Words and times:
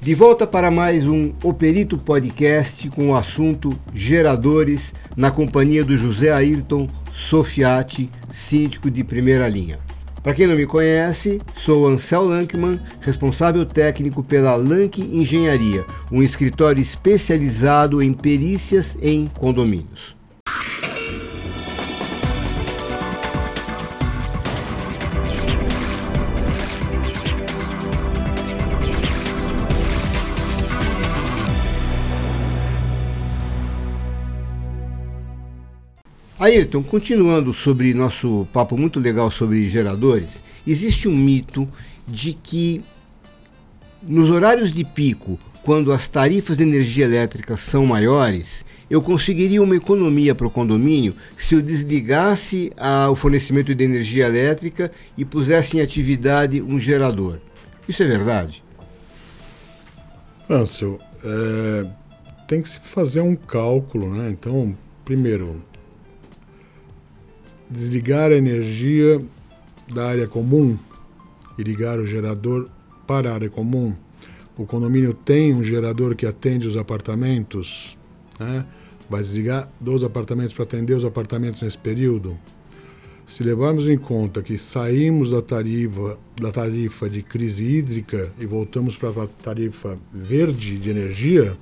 De 0.00 0.14
volta 0.14 0.46
para 0.46 0.70
mais 0.70 1.04
um 1.08 1.32
Operito 1.42 1.98
Podcast 1.98 2.88
com 2.90 3.10
o 3.10 3.16
assunto 3.16 3.76
geradores, 3.92 4.94
na 5.16 5.28
companhia 5.28 5.82
do 5.84 5.98
José 5.98 6.30
Ayrton 6.30 6.86
Sofiati, 7.12 8.08
síndico 8.30 8.88
de 8.88 9.02
primeira 9.02 9.48
linha. 9.48 9.80
Para 10.22 10.34
quem 10.34 10.46
não 10.46 10.54
me 10.54 10.66
conhece, 10.66 11.40
sou 11.56 11.88
Ansel 11.88 12.24
Lankman, 12.24 12.78
responsável 13.00 13.66
técnico 13.66 14.22
pela 14.22 14.54
Lank 14.54 15.00
Engenharia, 15.00 15.84
um 16.12 16.22
escritório 16.22 16.80
especializado 16.80 18.00
em 18.00 18.12
perícias 18.12 18.96
em 19.02 19.26
condomínios. 19.26 20.17
Ayrton, 36.38 36.84
continuando 36.84 37.52
sobre 37.52 37.92
nosso 37.92 38.46
papo 38.52 38.76
muito 38.76 39.00
legal 39.00 39.28
sobre 39.28 39.68
geradores, 39.68 40.44
existe 40.64 41.08
um 41.08 41.16
mito 41.16 41.68
de 42.06 42.32
que 42.32 42.80
nos 44.00 44.30
horários 44.30 44.72
de 44.72 44.84
pico, 44.84 45.36
quando 45.64 45.92
as 45.92 46.06
tarifas 46.06 46.56
de 46.56 46.62
energia 46.62 47.04
elétrica 47.04 47.56
são 47.56 47.84
maiores, 47.84 48.64
eu 48.88 49.02
conseguiria 49.02 49.60
uma 49.60 49.74
economia 49.74 50.32
para 50.32 50.46
o 50.46 50.50
condomínio 50.50 51.14
se 51.36 51.56
eu 51.56 51.60
desligasse 51.60 52.72
a, 52.76 53.10
o 53.10 53.16
fornecimento 53.16 53.74
de 53.74 53.82
energia 53.82 54.26
elétrica 54.26 54.92
e 55.16 55.24
pusesse 55.24 55.76
em 55.76 55.80
atividade 55.80 56.62
um 56.62 56.78
gerador. 56.78 57.38
Isso 57.88 58.02
é 58.02 58.06
verdade? 58.06 58.62
Ansel, 60.48 61.00
é, 61.24 61.86
tem 62.46 62.62
que 62.62 62.68
se 62.68 62.78
fazer 62.80 63.20
um 63.20 63.34
cálculo, 63.34 64.14
né? 64.14 64.30
Então, 64.30 64.74
primeiro, 65.04 65.62
desligar 67.70 68.30
a 68.30 68.34
energia 68.34 69.20
da 69.92 70.08
área 70.08 70.26
comum 70.26 70.78
e 71.58 71.62
ligar 71.62 71.98
o 71.98 72.06
gerador 72.06 72.68
para 73.06 73.30
a 73.30 73.34
área 73.34 73.50
comum. 73.50 73.94
O 74.56 74.66
condomínio 74.66 75.14
tem 75.14 75.54
um 75.54 75.62
gerador 75.62 76.14
que 76.14 76.26
atende 76.26 76.66
os 76.66 76.76
apartamentos, 76.76 77.96
né? 78.38 78.64
vai 79.08 79.22
desligar 79.22 79.70
dos 79.80 80.04
apartamentos 80.04 80.52
para 80.52 80.64
atender 80.64 80.94
os 80.94 81.04
apartamentos 81.04 81.62
nesse 81.62 81.78
período. 81.78 82.38
Se 83.26 83.42
levarmos 83.42 83.88
em 83.88 83.98
conta 83.98 84.42
que 84.42 84.56
saímos 84.56 85.30
da 85.30 85.42
tarifa, 85.42 86.18
da 86.40 86.50
tarifa 86.50 87.08
de 87.08 87.22
crise 87.22 87.62
hídrica 87.62 88.32
e 88.38 88.46
voltamos 88.46 88.96
para 88.96 89.24
a 89.24 89.26
tarifa 89.26 89.98
verde 90.12 90.78
de 90.78 90.90
energia, 90.90 91.56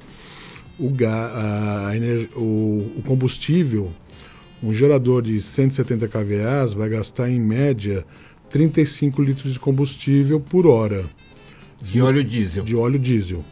o, 0.78 0.92
a, 1.04 1.90
a, 1.90 2.38
o, 2.38 2.92
o 2.98 3.02
combustível 3.04 3.92
um 4.62 4.72
gerador 4.72 5.22
de 5.22 5.40
170 5.40 6.08
kVA 6.08 6.66
vai 6.74 6.88
gastar 6.88 7.30
em 7.30 7.38
média 7.38 8.04
35 8.48 9.22
litros 9.22 9.52
de 9.52 9.60
combustível 9.60 10.40
por 10.40 10.66
hora. 10.66 11.04
De 11.80 12.00
óleo 12.00 12.24
diesel. 12.24 12.64
De 12.64 12.74
óleo 12.74 12.98
diesel. 12.98 13.44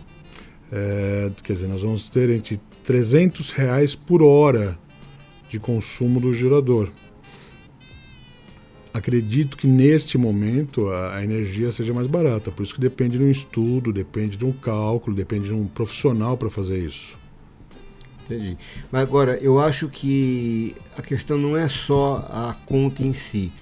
É, 0.73 1.31
quer 1.43 1.53
dizer, 1.53 1.69
nós 1.69 1.83
vamos 1.83 2.09
ter 2.09 2.31
entre 2.31 2.59
300 2.83 3.51
reais 3.51 3.95
por 3.95 4.23
hora 4.23 4.79
de 5.49 5.59
consumo 5.61 6.19
do 6.19 6.33
gerador. 6.33 6.91
Acredito 8.93 9.57
que 9.57 9.67
neste 9.67 10.17
momento 10.17 10.89
a, 10.89 11.17
a 11.17 11.25
energia 11.25 11.71
seja 11.71 11.93
mais 11.93 12.07
barata, 12.07 12.51
por 12.51 12.63
isso 12.63 12.75
que 12.75 12.81
depende 12.81 13.19
de 13.19 13.25
um 13.25 13.31
estudo, 13.31 13.93
depende 13.93 14.37
de 14.37 14.45
um 14.45 14.53
cálculo, 14.53 15.17
depende 15.17 15.49
de 15.49 15.53
um 15.53 15.67
profissional 15.67 16.37
para 16.37 16.49
fazer 16.49 16.79
isso. 16.79 17.19
Entendi. 18.25 18.57
Mas 18.91 19.03
agora, 19.03 19.39
eu 19.41 19.61
acho 19.61 19.89
que 19.89 20.75
a 20.97 21.03
questão 21.03 21.37
não 21.37 21.57
é 21.57 21.69
só 21.69 22.27
a 22.31 22.55
conta 22.67 23.03
em 23.03 23.13
si. 23.13 23.53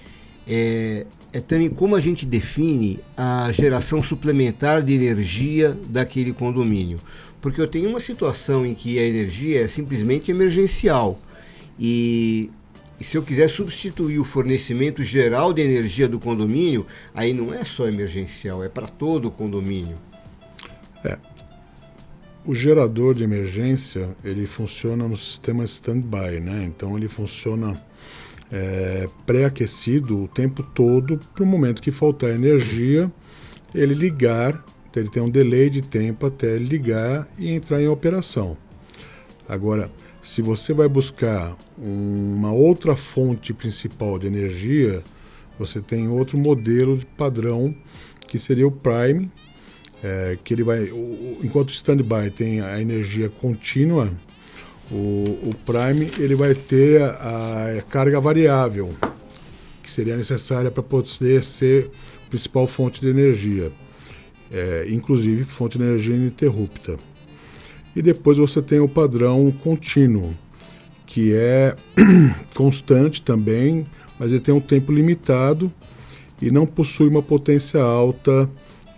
É, 0.46 1.06
é 1.32 1.40
também 1.40 1.68
como 1.68 1.96
a 1.96 2.00
gente 2.00 2.24
define 2.24 3.00
a 3.16 3.50
geração 3.52 4.02
suplementar 4.02 4.82
de 4.82 4.92
energia 4.92 5.76
daquele 5.88 6.32
condomínio. 6.32 6.98
Porque 7.40 7.60
eu 7.60 7.66
tenho 7.66 7.88
uma 7.88 8.00
situação 8.00 8.64
em 8.64 8.72
que 8.72 8.98
a 8.98 9.02
energia 9.02 9.64
é 9.64 9.68
simplesmente 9.68 10.30
emergencial. 10.30 11.20
E, 11.78 12.48
e 13.00 13.04
se 13.04 13.16
eu 13.16 13.22
quiser 13.22 13.48
substituir 13.48 14.20
o 14.20 14.24
fornecimento 14.24 15.02
geral 15.02 15.52
de 15.52 15.60
energia 15.60 16.06
do 16.06 16.20
condomínio, 16.20 16.86
aí 17.12 17.32
não 17.32 17.52
é 17.52 17.64
só 17.64 17.88
emergencial, 17.88 18.62
é 18.62 18.68
para 18.68 18.86
todo 18.86 19.26
o 19.26 19.30
condomínio. 19.30 19.98
O 22.44 22.54
gerador 22.54 23.14
de 23.14 23.22
emergência 23.22 24.16
ele 24.24 24.46
funciona 24.46 25.06
no 25.06 25.16
sistema 25.16 25.64
standby, 25.64 26.40
né? 26.40 26.64
Então 26.64 26.96
ele 26.96 27.08
funciona 27.08 27.80
é, 28.50 29.08
pré-aquecido 29.24 30.24
o 30.24 30.28
tempo 30.28 30.62
todo 30.62 31.18
para 31.32 31.44
o 31.44 31.46
momento 31.46 31.80
que 31.80 31.90
faltar 31.90 32.30
energia 32.30 33.10
ele 33.74 33.94
ligar, 33.94 34.62
então 34.90 35.02
ele 35.02 35.10
tem 35.10 35.22
um 35.22 35.30
delay 35.30 35.70
de 35.70 35.82
tempo 35.82 36.26
até 36.26 36.58
ligar 36.58 37.26
e 37.38 37.50
entrar 37.50 37.80
em 37.80 37.88
operação. 37.88 38.56
Agora, 39.48 39.90
se 40.22 40.42
você 40.42 40.72
vai 40.72 40.88
buscar 40.88 41.56
uma 41.78 42.52
outra 42.52 42.94
fonte 42.94 43.52
principal 43.52 44.18
de 44.18 44.26
energia, 44.26 45.02
você 45.58 45.80
tem 45.80 46.08
outro 46.08 46.38
modelo 46.38 46.98
de 46.98 47.06
padrão 47.06 47.74
que 48.28 48.38
seria 48.38 48.66
o 48.66 48.70
Prime, 48.70 49.30
é, 50.02 50.36
que 50.42 50.52
ele 50.52 50.64
vai, 50.64 50.90
o, 50.90 51.38
enquanto 51.42 51.68
o 51.68 51.72
standby 51.72 52.30
tem 52.30 52.60
a 52.60 52.80
energia 52.80 53.28
contínua, 53.28 54.10
o, 54.90 55.50
o 55.50 55.50
Prime 55.64 56.10
ele 56.18 56.34
vai 56.34 56.54
ter 56.54 57.00
a, 57.02 57.76
a, 57.78 57.82
carga 57.82 58.20
variável, 58.20 58.90
que 59.82 59.90
seria 59.90 60.16
necessária 60.16 60.70
para 60.70 60.82
poder 60.82 61.44
ser 61.44 61.90
a 62.26 62.30
principal 62.30 62.66
fonte 62.66 63.00
de 63.00 63.08
energia, 63.08 63.72
é, 64.50 64.86
inclusive 64.90 65.44
fonte 65.44 65.78
de 65.78 65.84
energia 65.84 66.16
ininterrupta. 66.16 66.96
E 67.94 68.02
depois 68.02 68.38
você 68.38 68.60
tem 68.60 68.80
o 68.80 68.88
padrão 68.88 69.52
contínuo, 69.62 70.34
que 71.06 71.34
é 71.34 71.76
constante 72.54 73.22
também, 73.22 73.84
mas 74.18 74.32
ele 74.32 74.40
tem 74.40 74.54
um 74.54 74.60
tempo 74.60 74.92
limitado 74.92 75.72
e 76.40 76.50
não 76.50 76.66
possui 76.66 77.08
uma 77.08 77.22
potência 77.22 77.80
alta 77.80 78.48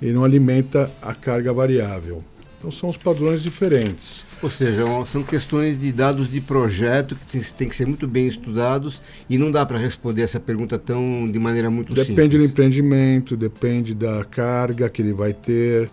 e 0.05 0.13
não 0.13 0.23
alimenta 0.23 0.91
a 1.01 1.15
carga 1.15 1.51
variável. 1.51 2.23
Então 2.59 2.71
são 2.71 2.91
os 2.91 2.97
padrões 2.97 3.43
diferentes. 3.43 4.23
Ou 4.43 4.51
seja, 4.51 4.85
são 5.07 5.23
questões 5.23 5.81
de 5.81 5.91
dados 5.91 6.31
de 6.31 6.43
projeto 6.43 7.17
que 7.31 7.41
têm 7.55 7.69
que 7.69 7.75
ser 7.75 7.87
muito 7.87 8.07
bem 8.07 8.29
estudados 8.29 9.01
e 9.31 9.39
não 9.39 9.51
dá 9.51 9.65
para 9.65 9.79
responder 9.79 10.21
essa 10.21 10.39
pergunta 10.39 10.79
tão 10.79 11.31
de 11.31 11.39
maneira 11.39 11.71
muito 11.71 11.95
depende 11.95 12.09
simples. 12.09 12.17
Depende 12.17 12.39
do 12.39 12.45
empreendimento, 12.45 13.37
depende 13.37 13.95
da 13.95 14.23
carga 14.25 14.91
que 14.91 15.01
ele 15.01 15.15
vai 15.15 15.33
ter. 15.33 15.89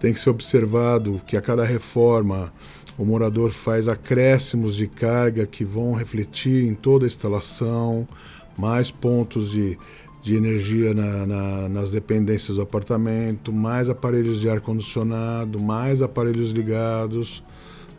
Tem 0.00 0.14
que 0.14 0.20
ser 0.20 0.30
observado 0.30 1.20
que 1.26 1.36
a 1.36 1.42
cada 1.42 1.62
reforma 1.62 2.50
o 2.96 3.04
morador 3.04 3.50
faz 3.50 3.88
acréscimos 3.88 4.74
de 4.74 4.86
carga 4.86 5.46
que 5.46 5.64
vão 5.64 5.92
refletir 5.92 6.64
em 6.64 6.74
toda 6.74 7.04
a 7.04 7.08
instalação, 7.08 8.08
mais 8.56 8.90
pontos 8.90 9.50
de 9.50 9.76
de 10.22 10.34
energia 10.34 10.92
na, 10.92 11.26
na, 11.26 11.68
nas 11.68 11.90
dependências 11.90 12.56
do 12.56 12.62
apartamento, 12.62 13.52
mais 13.52 13.88
aparelhos 13.88 14.40
de 14.40 14.48
ar-condicionado, 14.48 15.58
mais 15.58 16.02
aparelhos 16.02 16.50
ligados. 16.50 17.42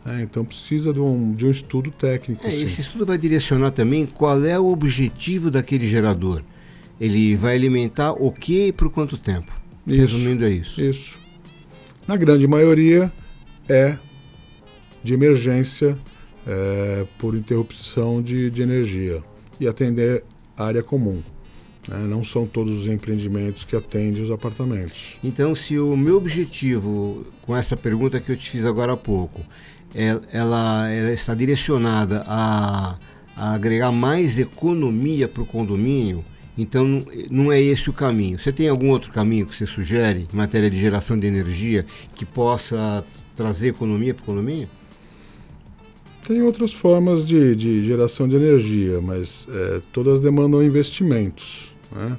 É, 0.04 0.22
então 0.22 0.44
precisa 0.44 0.92
de 0.92 1.00
um, 1.00 1.32
de 1.32 1.46
um 1.46 1.50
estudo 1.50 1.90
técnico. 1.90 2.46
É, 2.46 2.54
esse 2.54 2.80
estudo 2.80 3.06
vai 3.06 3.18
direcionar 3.18 3.70
também 3.70 4.04
qual 4.06 4.44
é 4.44 4.58
o 4.58 4.66
objetivo 4.66 5.50
daquele 5.50 5.88
gerador. 5.88 6.42
Ele 7.00 7.36
vai 7.36 7.54
alimentar 7.54 8.12
o 8.12 8.30
que 8.30 8.68
e 8.68 8.72
por 8.72 8.90
quanto 8.90 9.16
tempo? 9.16 9.52
Isso, 9.86 10.16
Resumindo, 10.16 10.44
é 10.44 10.50
isso. 10.50 10.80
Isso. 10.80 11.18
Na 12.06 12.16
grande 12.16 12.46
maioria 12.46 13.12
é 13.68 13.96
de 15.02 15.14
emergência 15.14 15.96
é, 16.46 17.04
por 17.18 17.34
interrupção 17.34 18.22
de, 18.22 18.50
de 18.50 18.62
energia 18.62 19.22
e 19.60 19.66
atender 19.66 20.24
área 20.56 20.82
comum. 20.82 21.22
Né? 21.88 21.98
Não 22.08 22.22
são 22.22 22.46
todos 22.46 22.82
os 22.82 22.86
empreendimentos 22.86 23.64
que 23.64 23.74
atendem 23.74 24.22
os 24.22 24.30
apartamentos. 24.30 25.18
Então, 25.22 25.54
se 25.54 25.78
o 25.78 25.96
meu 25.96 26.16
objetivo 26.16 27.26
com 27.42 27.56
essa 27.56 27.76
pergunta 27.76 28.20
que 28.20 28.30
eu 28.30 28.36
te 28.36 28.50
fiz 28.50 28.64
agora 28.64 28.92
há 28.92 28.96
pouco, 28.96 29.40
é, 29.94 30.18
ela, 30.32 30.88
ela 30.90 31.12
está 31.12 31.34
direcionada 31.34 32.24
a, 32.26 32.96
a 33.36 33.54
agregar 33.54 33.92
mais 33.92 34.38
economia 34.38 35.28
para 35.28 35.42
o 35.42 35.46
condomínio, 35.46 36.24
então 36.56 37.04
não 37.30 37.50
é 37.50 37.60
esse 37.60 37.90
o 37.90 37.92
caminho. 37.92 38.38
Você 38.38 38.52
tem 38.52 38.68
algum 38.68 38.90
outro 38.90 39.10
caminho 39.10 39.46
que 39.46 39.56
você 39.56 39.66
sugere 39.66 40.26
em 40.32 40.36
matéria 40.36 40.70
de 40.70 40.78
geração 40.78 41.18
de 41.18 41.26
energia 41.26 41.84
que 42.14 42.24
possa 42.24 43.04
trazer 43.34 43.68
economia 43.68 44.14
para 44.14 44.22
o 44.22 44.26
condomínio? 44.26 44.68
Tem 46.26 46.40
outras 46.42 46.72
formas 46.72 47.26
de, 47.26 47.56
de 47.56 47.82
geração 47.82 48.28
de 48.28 48.36
energia, 48.36 49.00
mas 49.00 49.48
é, 49.50 49.80
todas 49.92 50.20
demandam 50.20 50.62
investimentos. 50.62 51.71
Né? 51.94 52.18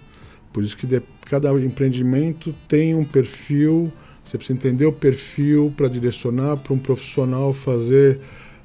Por 0.51 0.63
isso 0.63 0.77
que 0.77 0.85
de, 0.85 1.01
cada 1.25 1.51
empreendimento 1.59 2.53
tem 2.67 2.93
um 2.93 3.03
perfil 3.03 3.91
Você 4.23 4.37
precisa 4.37 4.57
entender 4.57 4.85
o 4.85 4.91
perfil 4.91 5.73
para 5.75 5.87
direcionar 5.87 6.57
para 6.57 6.73
um 6.73 6.77
profissional 6.77 7.53
fazer 7.53 8.19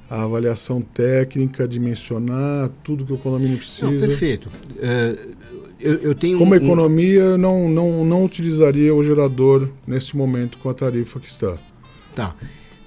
a 0.09 0.23
avaliação 0.23 0.81
técnica, 0.81 1.67
dimensionar 1.67 2.71
tudo 2.83 3.05
que 3.05 3.13
o 3.13 3.17
condomínio 3.17 3.57
precisa. 3.57 3.91
Não, 3.91 3.99
perfeito. 3.99 4.49
É, 4.79 5.15
eu, 5.79 5.93
eu, 5.95 6.15
tenho 6.15 6.37
Como 6.37 6.51
um, 6.51 6.55
economia, 6.55 7.37
não, 7.37 7.69
não, 7.69 8.03
não 8.03 8.25
utilizaria 8.25 8.93
o 8.93 9.03
gerador 9.03 9.69
neste 9.85 10.17
momento 10.17 10.57
com 10.57 10.69
a 10.69 10.73
tarifa 10.73 11.19
que 11.19 11.29
está. 11.29 11.57
Tá. 12.15 12.35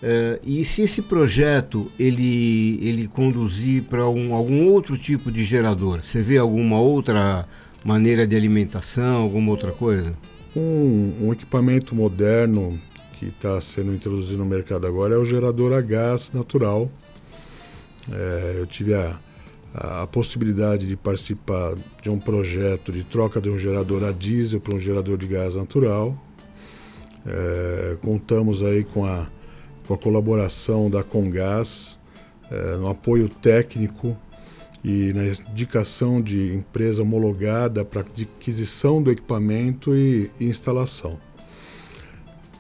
Uh, 0.03 0.41
e 0.45 0.65
se 0.65 0.83
esse 0.83 1.01
projeto 1.01 1.91
ele, 1.97 2.81
ele 2.83 3.07
conduzir 3.07 3.85
para 3.85 4.09
um, 4.09 4.35
algum 4.35 4.67
outro 4.67 4.99
tipo 4.99 5.31
de 5.31 5.45
gerador, 5.45 6.01
você 6.03 6.21
vê 6.21 6.39
alguma 6.39 6.81
outra 6.81 7.47
maneira 7.85 8.27
de 8.27 8.37
alimentação, 8.37 9.23
alguma 9.23 9.51
outra 9.51 9.73
coisa? 9.73 10.15
Um, 10.55 11.27
um 11.27 11.33
equipamento 11.33 11.95
moderno 11.95 12.79
que 13.15 13.27
está 13.27 13.61
sendo 13.61 13.95
introduzido 13.95 14.39
no 14.39 14.45
mercado 14.45 14.87
agora 14.87 15.15
é 15.15 15.19
o 15.19 15.25
gerador 15.25 15.73
a 15.73 15.81
gás 15.81 16.31
natural. 16.33 16.91
É, 18.11 18.57
eu 18.59 18.67
tive 18.67 18.95
a, 18.95 19.19
a, 19.75 20.03
a, 20.03 20.07
possibilidade 20.07 20.87
de 20.87 20.97
participar 20.97 21.75
de 22.03 22.11
um 22.11 22.19
projeto 22.19 22.91
de 22.91 23.05
troca 23.05 23.41
de 23.41 23.49
um 23.49 23.59
gerador 23.59 24.05
a 24.05 24.13
diesel 24.13 24.61
para 24.61 24.75
um 24.75 24.81
gerador 24.81 25.17
de 25.17 25.27
gás 25.27 25.55
natural. 25.55 26.17
É, 27.25 27.97
contamos 28.03 28.63
aí 28.63 28.83
com 28.85 29.05
a 29.05 29.29
com 29.87 29.95
a 29.95 29.99
colaboração 29.99 30.89
da 30.89 31.03
Congás, 31.03 31.99
é, 32.51 32.77
no 32.77 32.89
apoio 32.89 33.29
técnico 33.29 34.17
e 34.85 35.13
na 35.13 35.25
indicação 35.51 36.21
de 36.21 36.55
empresa 36.55 37.03
homologada 37.03 37.85
para 37.85 38.01
aquisição 38.01 39.03
do 39.03 39.13
equipamento 39.13 39.95
e, 39.95 40.31
e, 40.41 40.47
instalação. 40.47 41.19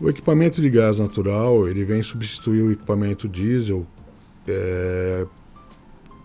O 0.00 0.08
equipamento 0.08 0.60
de 0.60 0.70
gás 0.70 0.98
natural 0.98 1.68
ele 1.68 1.84
vem 1.84 2.02
substituir 2.02 2.62
o 2.62 2.72
equipamento 2.72 3.28
diesel 3.28 3.86
é, 4.46 5.26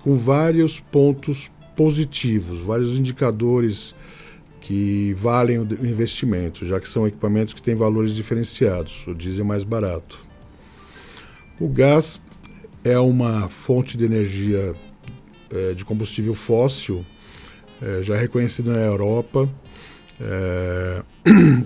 com 0.03 0.15
vários 0.15 0.79
pontos 0.79 1.51
positivos, 1.75 2.59
vários 2.59 2.97
indicadores 2.97 3.95
que 4.61 5.13
valem 5.13 5.59
o 5.59 5.85
investimento, 5.85 6.65
já 6.65 6.79
que 6.79 6.87
são 6.87 7.07
equipamentos 7.07 7.53
que 7.53 7.61
têm 7.61 7.75
valores 7.75 8.13
diferenciados. 8.13 9.05
O 9.07 9.15
diesel 9.15 9.45
é 9.45 9.47
mais 9.47 9.63
barato. 9.63 10.25
O 11.59 11.67
gás 11.67 12.19
é 12.83 12.97
uma 12.99 13.47
fonte 13.49 13.97
de 13.97 14.05
energia 14.05 14.75
é, 15.51 15.73
de 15.73 15.85
combustível 15.85 16.33
fóssil, 16.33 17.05
é, 17.81 18.01
já 18.03 18.15
reconhecida 18.15 18.73
na 18.73 18.81
Europa 18.81 19.49
é, 20.19 21.03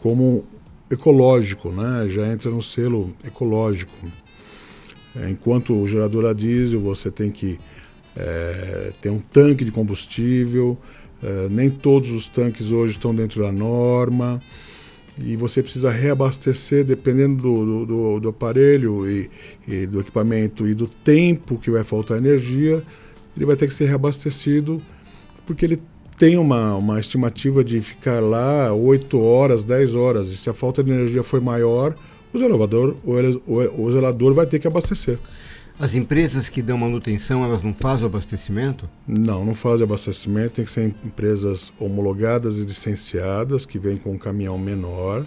como 0.00 0.44
ecológico, 0.90 1.70
né? 1.70 2.08
já 2.08 2.26
entra 2.26 2.50
no 2.50 2.62
selo 2.62 3.14
ecológico. 3.24 3.92
É, 5.16 5.30
enquanto 5.30 5.74
o 5.74 5.86
gerador 5.86 6.26
a 6.26 6.32
diesel 6.32 6.80
você 6.80 7.10
tem 7.10 7.30
que 7.30 7.58
é, 8.16 8.92
ter 9.00 9.10
um 9.10 9.18
tanque 9.18 9.64
de 9.64 9.70
combustível, 9.70 10.78
é, 11.22 11.48
nem 11.50 11.70
todos 11.70 12.10
os 12.10 12.28
tanques 12.28 12.70
hoje 12.70 12.94
estão 12.94 13.14
dentro 13.14 13.42
da 13.42 13.52
norma 13.52 14.40
e 15.18 15.36
você 15.36 15.62
precisa 15.62 15.90
reabastecer 15.90 16.84
dependendo 16.84 17.42
do, 17.42 17.86
do, 17.86 18.20
do 18.20 18.28
aparelho 18.28 19.08
e, 19.08 19.30
e, 19.68 19.86
do 19.86 20.00
equipamento 20.00 20.66
e 20.66 20.74
do 20.74 20.86
tempo 20.86 21.58
que 21.58 21.70
vai 21.70 21.84
faltar 21.84 22.18
energia, 22.18 22.82
ele 23.36 23.44
vai 23.44 23.56
ter 23.56 23.66
que 23.66 23.74
ser 23.74 23.86
reabastecido 23.86 24.82
porque 25.46 25.64
ele 25.64 25.80
tem 26.18 26.38
uma, 26.38 26.76
uma 26.76 27.00
estimativa 27.00 27.64
de 27.64 27.80
ficar 27.80 28.20
lá 28.20 28.72
8 28.72 29.20
horas, 29.20 29.64
10 29.64 29.94
horas, 29.94 30.28
e 30.28 30.36
se 30.36 30.48
a 30.48 30.54
falta 30.54 30.82
de 30.82 30.90
energia 30.90 31.22
for 31.22 31.40
maior, 31.40 31.94
o 32.32 32.38
zelador, 32.38 32.96
o, 33.04 33.12
o, 33.46 33.82
o 33.86 33.92
zelador 33.92 34.32
vai 34.32 34.46
ter 34.46 34.58
que 34.58 34.66
abastecer. 34.66 35.18
As 35.82 35.96
empresas 35.96 36.48
que 36.48 36.62
dão 36.62 36.78
manutenção, 36.78 37.44
elas 37.44 37.60
não 37.60 37.74
fazem 37.74 38.04
o 38.04 38.06
abastecimento? 38.06 38.88
Não, 39.04 39.44
não 39.44 39.52
fazem 39.52 39.82
abastecimento. 39.82 40.54
Tem 40.54 40.64
que 40.64 40.70
ser 40.70 40.94
empresas 41.04 41.72
homologadas 41.76 42.58
e 42.58 42.64
licenciadas, 42.64 43.66
que 43.66 43.80
vêm 43.80 43.96
com 43.96 44.12
um 44.12 44.16
caminhão 44.16 44.56
menor. 44.56 45.26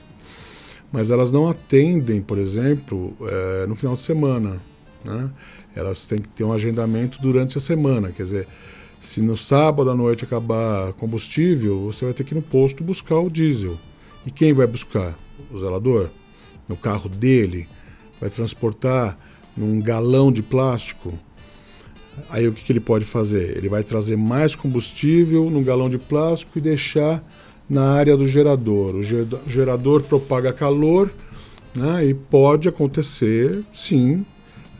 Mas 0.94 1.10
elas 1.10 1.30
não 1.30 1.50
atendem, 1.50 2.22
por 2.22 2.38
exemplo, 2.38 3.14
é, 3.24 3.66
no 3.68 3.76
final 3.76 3.98
de 3.98 4.04
semana. 4.04 4.62
Né? 5.04 5.30
Elas 5.76 6.06
têm 6.06 6.20
que 6.20 6.30
ter 6.30 6.46
um 6.46 6.54
agendamento 6.54 7.22
durante 7.22 7.58
a 7.58 7.62
semana. 7.62 8.14
Quer 8.14 8.24
dizer, 8.24 8.48
se 9.02 9.22
no 9.22 9.36
sábado 9.36 9.92
à 9.92 9.94
noite 9.94 10.24
acabar 10.24 10.94
combustível, 10.94 11.82
você 11.92 12.06
vai 12.06 12.14
ter 12.14 12.24
que 12.24 12.34
ir 12.34 12.36
no 12.38 12.42
posto 12.42 12.82
buscar 12.82 13.20
o 13.20 13.30
diesel. 13.30 13.78
E 14.26 14.32
quem 14.32 14.54
vai 14.54 14.68
buscar? 14.68 15.20
O 15.52 15.60
zelador? 15.60 16.12
No 16.66 16.78
carro 16.78 17.10
dele? 17.10 17.68
Vai 18.22 18.30
transportar 18.30 19.18
num 19.56 19.80
galão 19.80 20.32
de 20.32 20.44
plástico, 20.44 21.14
aí 22.30 22.48
o 22.48 22.54
que, 22.54 22.64
que 22.64 22.72
ele 22.72 22.80
pode 22.80 23.06
fazer? 23.06 23.58
Ele 23.58 23.70
vai 23.70 23.84
trazer 23.84 24.16
mais 24.16 24.56
combustível 24.56 25.50
num 25.50 25.64
galão 25.64 25.90
de 25.90 25.98
plástico 25.98 26.58
e 26.58 26.62
deixar 26.62 27.24
na 27.70 27.92
área 27.94 28.16
do 28.16 28.28
gerador. 28.28 28.96
O 28.96 29.04
gerador 29.50 30.04
propaga 30.04 30.54
calor 30.54 31.12
né, 31.76 32.06
e 32.06 32.14
pode 32.14 32.70
acontecer, 32.70 33.64
sim, 33.74 34.26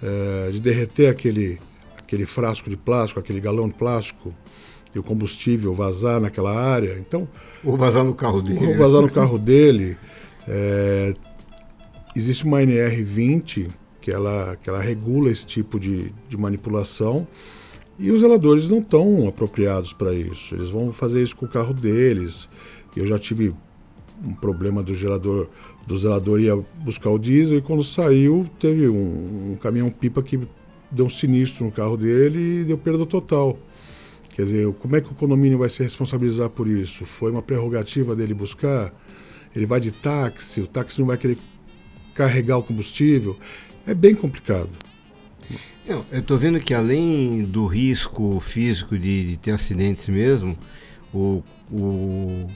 é, 0.02 0.52
de 0.52 0.60
derreter 0.60 1.08
aquele, 1.08 1.60
aquele 1.98 2.26
frasco 2.26 2.70
de 2.70 2.78
plástico, 2.78 3.20
aquele 3.20 3.40
galão 3.40 3.68
de 3.68 3.74
plástico 3.74 4.34
e 4.94 5.00
o 5.00 5.04
combustível 5.04 5.74
vazar 5.74 6.22
naquela 6.22 6.56
área. 6.56 6.98
Então, 7.00 7.28
ou 7.64 7.76
vazar 7.76 8.04
no 8.04 8.14
carro 8.14 8.42
dele. 8.42 8.66
Ou 8.66 8.78
vazar 8.78 9.02
no 9.02 9.12
carro 9.12 9.38
dele. 9.38 9.98
É, 10.48 11.14
existe 12.16 12.46
uma 12.46 12.60
NR20 12.60 13.68
que 14.06 14.12
ela, 14.12 14.56
que 14.62 14.70
ela 14.70 14.80
regula 14.80 15.32
esse 15.32 15.48
tipo 15.48 15.80
de, 15.80 16.14
de 16.30 16.38
manipulação. 16.38 17.28
E 17.98 18.12
os 18.12 18.22
zeladores 18.22 18.68
não 18.68 18.78
estão 18.78 19.28
apropriados 19.28 19.94
para 19.94 20.14
isso. 20.14 20.54
Eles 20.54 20.70
vão 20.70 20.94
fazer 20.94 21.24
isso 21.24 21.36
com 21.36 21.48
o 21.48 21.50
carro 21.50 21.74
deles. 21.74 22.48
Eu 22.96 23.08
já 23.08 23.18
tive 23.18 23.52
um 24.24 24.32
problema 24.36 24.84
do 24.84 24.94
gerador, 24.94 25.48
do 25.88 25.98
zelador 25.98 26.40
ia 26.40 26.56
buscar 26.84 27.10
o 27.10 27.18
diesel 27.18 27.58
e 27.58 27.62
quando 27.64 27.84
saiu 27.84 28.48
teve 28.60 28.88
um, 28.88 29.54
um 29.54 29.58
caminhão 29.60 29.90
pipa 29.90 30.22
que 30.22 30.40
deu 30.92 31.08
um 31.08 31.10
sinistro 31.10 31.66
no 31.66 31.72
carro 31.72 31.98
dele 31.98 32.62
e 32.62 32.64
deu 32.64 32.78
perda 32.78 33.08
total. 33.08 33.58
Quer 34.36 34.44
dizer, 34.44 34.72
como 34.74 34.98
é 34.98 35.02
que 35.02 35.12
o 35.12 35.16
condomínio 35.16 35.58
vai 35.58 35.70
se 35.70 35.82
responsabilizar 35.82 36.52
por 36.52 36.68
isso? 36.68 37.06
Foi 37.06 37.32
uma 37.32 37.42
prerrogativa 37.42 38.16
dele 38.16 38.36
buscar? 38.36 38.94
Ele 39.56 39.66
vai 39.66 39.80
de 39.80 39.92
táxi, 39.92 40.62
o 40.62 40.68
táxi 40.68 41.00
não 41.00 41.08
vai 41.08 41.18
querer 41.18 41.40
carregar 42.14 42.60
o 42.60 42.64
combustível 42.64 43.36
é 43.86 43.94
bem 43.94 44.16
complicado. 44.16 44.70
Eu 45.88 46.04
estou 46.12 46.38
vendo 46.38 46.60
que 46.60 46.74
além 46.74 47.44
do 47.44 47.68
risco 47.68 48.40
físico 48.40 48.98
de, 48.98 49.28
de 49.28 49.38
ter 49.38 49.52
acidentes 49.52 50.08
mesmo, 50.08 50.58
o, 51.14 51.44
o, 51.72 52.48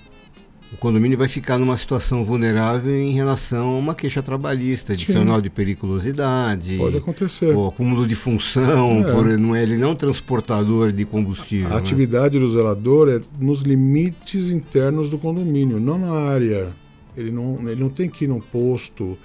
o, 0.74 0.78
condomínio 0.80 1.16
vai 1.16 1.28
ficar 1.28 1.60
numa 1.60 1.78
situação 1.78 2.26
vulnerável 2.26 2.92
em 3.00 3.12
relação 3.12 3.76
a 3.76 3.78
uma 3.78 3.94
queixa 3.94 4.24
trabalhista, 4.24 4.94
adicional 4.94 5.36
Sim. 5.36 5.42
de 5.44 5.50
periculosidade. 5.52 6.78
Pode 6.78 6.98
acontecer. 6.98 7.56
O 7.56 7.68
acúmulo 7.68 8.08
de 8.08 8.16
função, 8.16 9.08
é. 9.08 9.14
por, 9.14 9.28
não 9.38 9.56
é, 9.56 9.62
ele 9.62 9.78
não 9.78 9.90
é 9.90 9.92
um 9.92 9.96
transportador 9.96 10.92
de 10.92 11.06
combustível. 11.06 11.68
A 11.68 11.72
né? 11.72 11.78
atividade 11.78 12.40
do 12.40 12.50
zelador 12.50 13.10
é 13.10 13.22
nos 13.40 13.62
limites 13.62 14.50
internos 14.50 15.08
do 15.08 15.20
condomínio, 15.20 15.80
não 15.80 16.00
na 16.00 16.14
área. 16.14 16.70
Ele 17.16 17.30
não, 17.30 17.70
ele 17.70 17.80
não 17.80 17.90
tem 17.90 18.10
que 18.10 18.26
ir 18.26 18.28
no 18.28 18.42
posto, 18.42 19.16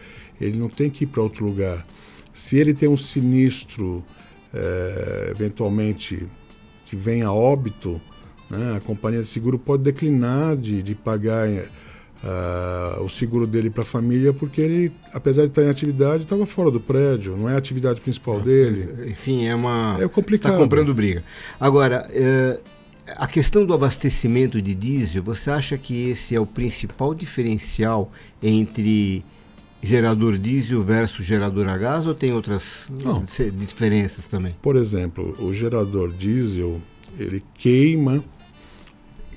ele 0.41 0.59
não 0.59 0.69
tem 0.69 0.91
que 0.91 1.05
ir 1.05 1.07
para 1.07 1.23
outro 1.23 1.45
lugar. 1.45 1.85
Se 2.33 2.57
ele 2.59 2.75
tem 2.75 2.89
um 2.89 2.97
sinistro, 2.97 4.05
é, 4.53 5.29
eventualmente, 5.31 6.27
que 6.87 6.97
venha 6.97 7.29
a 7.29 7.33
óbito, 7.33 8.01
né, 8.51 8.77
a 8.77 8.81
companhia 8.81 9.23
de 9.23 9.29
seguro 9.29 9.59
pode 9.59 9.83
declinar 9.83 10.57
de, 10.57 10.83
de 10.83 10.95
pagar 10.95 11.49
uh, 11.49 13.03
o 13.03 13.09
seguro 13.09 13.47
dele 13.47 13.71
para 13.71 13.83
a 13.83 13.87
família, 13.87 14.33
porque 14.33 14.61
ele, 14.61 14.93
apesar 15.13 15.43
de 15.43 15.49
estar 15.49 15.63
em 15.63 15.69
atividade, 15.69 16.25
estava 16.25 16.45
fora 16.47 16.71
do 16.71 16.81
prédio, 16.81 17.37
não 17.37 17.49
é 17.49 17.55
a 17.55 17.59
atividade 17.59 18.01
principal 18.01 18.41
dele. 18.41 19.11
Enfim, 19.11 19.47
é 19.47 19.55
uma. 19.55 19.97
É 20.01 20.09
complicado. 20.09 20.53
Está 20.53 20.63
comprando 20.63 20.95
briga. 20.95 21.23
Agora. 21.59 22.09
É 22.11 22.61
a 23.17 23.27
questão 23.27 23.67
do 23.67 23.75
abastecimento 23.75 24.63
de 24.63 24.75
diesel, 24.75 25.23
você 25.23 25.51
acha 25.51 25.77
que 25.77 26.09
esse 26.09 26.35
é 26.35 26.41
o 26.41 26.47
principal 26.47 27.15
diferencial 27.15 28.11
entre 28.43 29.23
gerador 29.85 30.39
diesel 30.39 30.83
versus 30.83 31.27
gerador 31.27 31.69
a 31.69 31.77
gás 31.77 32.07
ou 32.07 32.15
tem 32.15 32.33
outras 32.33 32.87
Não. 32.91 33.25
diferenças 33.53 34.27
também? 34.27 34.57
Por 34.63 34.77
exemplo, 34.77 35.37
o 35.39 35.53
gerador 35.53 36.13
diesel, 36.13 36.81
ele 37.19 37.43
queima, 37.55 38.25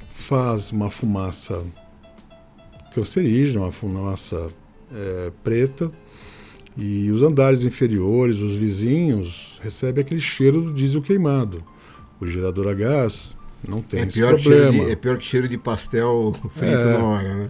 faz 0.10 0.72
uma 0.72 0.90
fumaça 0.90 1.64
cancerígena, 2.94 3.66
uma 3.66 3.72
fumaça 3.72 4.48
é, 4.94 5.32
preta, 5.44 5.92
e 6.78 7.12
os 7.12 7.22
andares 7.24 7.64
inferiores, 7.64 8.38
os 8.38 8.56
vizinhos, 8.56 9.60
recebem 9.62 10.04
aquele 10.04 10.22
cheiro 10.22 10.62
do 10.62 10.74
diesel 10.74 11.02
queimado. 11.02 11.64
O 12.20 12.28
gerador 12.28 12.68
a 12.68 12.74
gás 12.74 13.36
não 13.68 13.82
tem 13.82 14.02
é 14.02 14.08
esse 14.08 14.20
problema. 14.20 14.86
De, 14.86 14.92
é 14.92 14.96
pior 14.96 15.18
que 15.18 15.26
cheiro 15.26 15.48
de 15.48 15.58
pastel 15.58 16.36
feito 16.56 16.76
é, 16.76 16.98
na 16.98 17.04
hora, 17.04 17.36
né? 17.36 17.50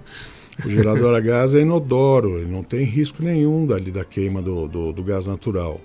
O 0.66 0.70
gerador 0.70 1.16
a 1.16 1.20
gás 1.20 1.54
é 1.54 1.62
inodoro, 1.62 2.40
ele 2.40 2.52
não 2.52 2.64
tem 2.64 2.84
risco 2.84 3.24
nenhum 3.24 3.66
dali 3.66 3.92
da 3.92 4.04
queima 4.04 4.42
do, 4.42 4.68
do, 4.68 4.92
do 4.92 5.04
gás 5.04 5.28
natural. 5.28 5.80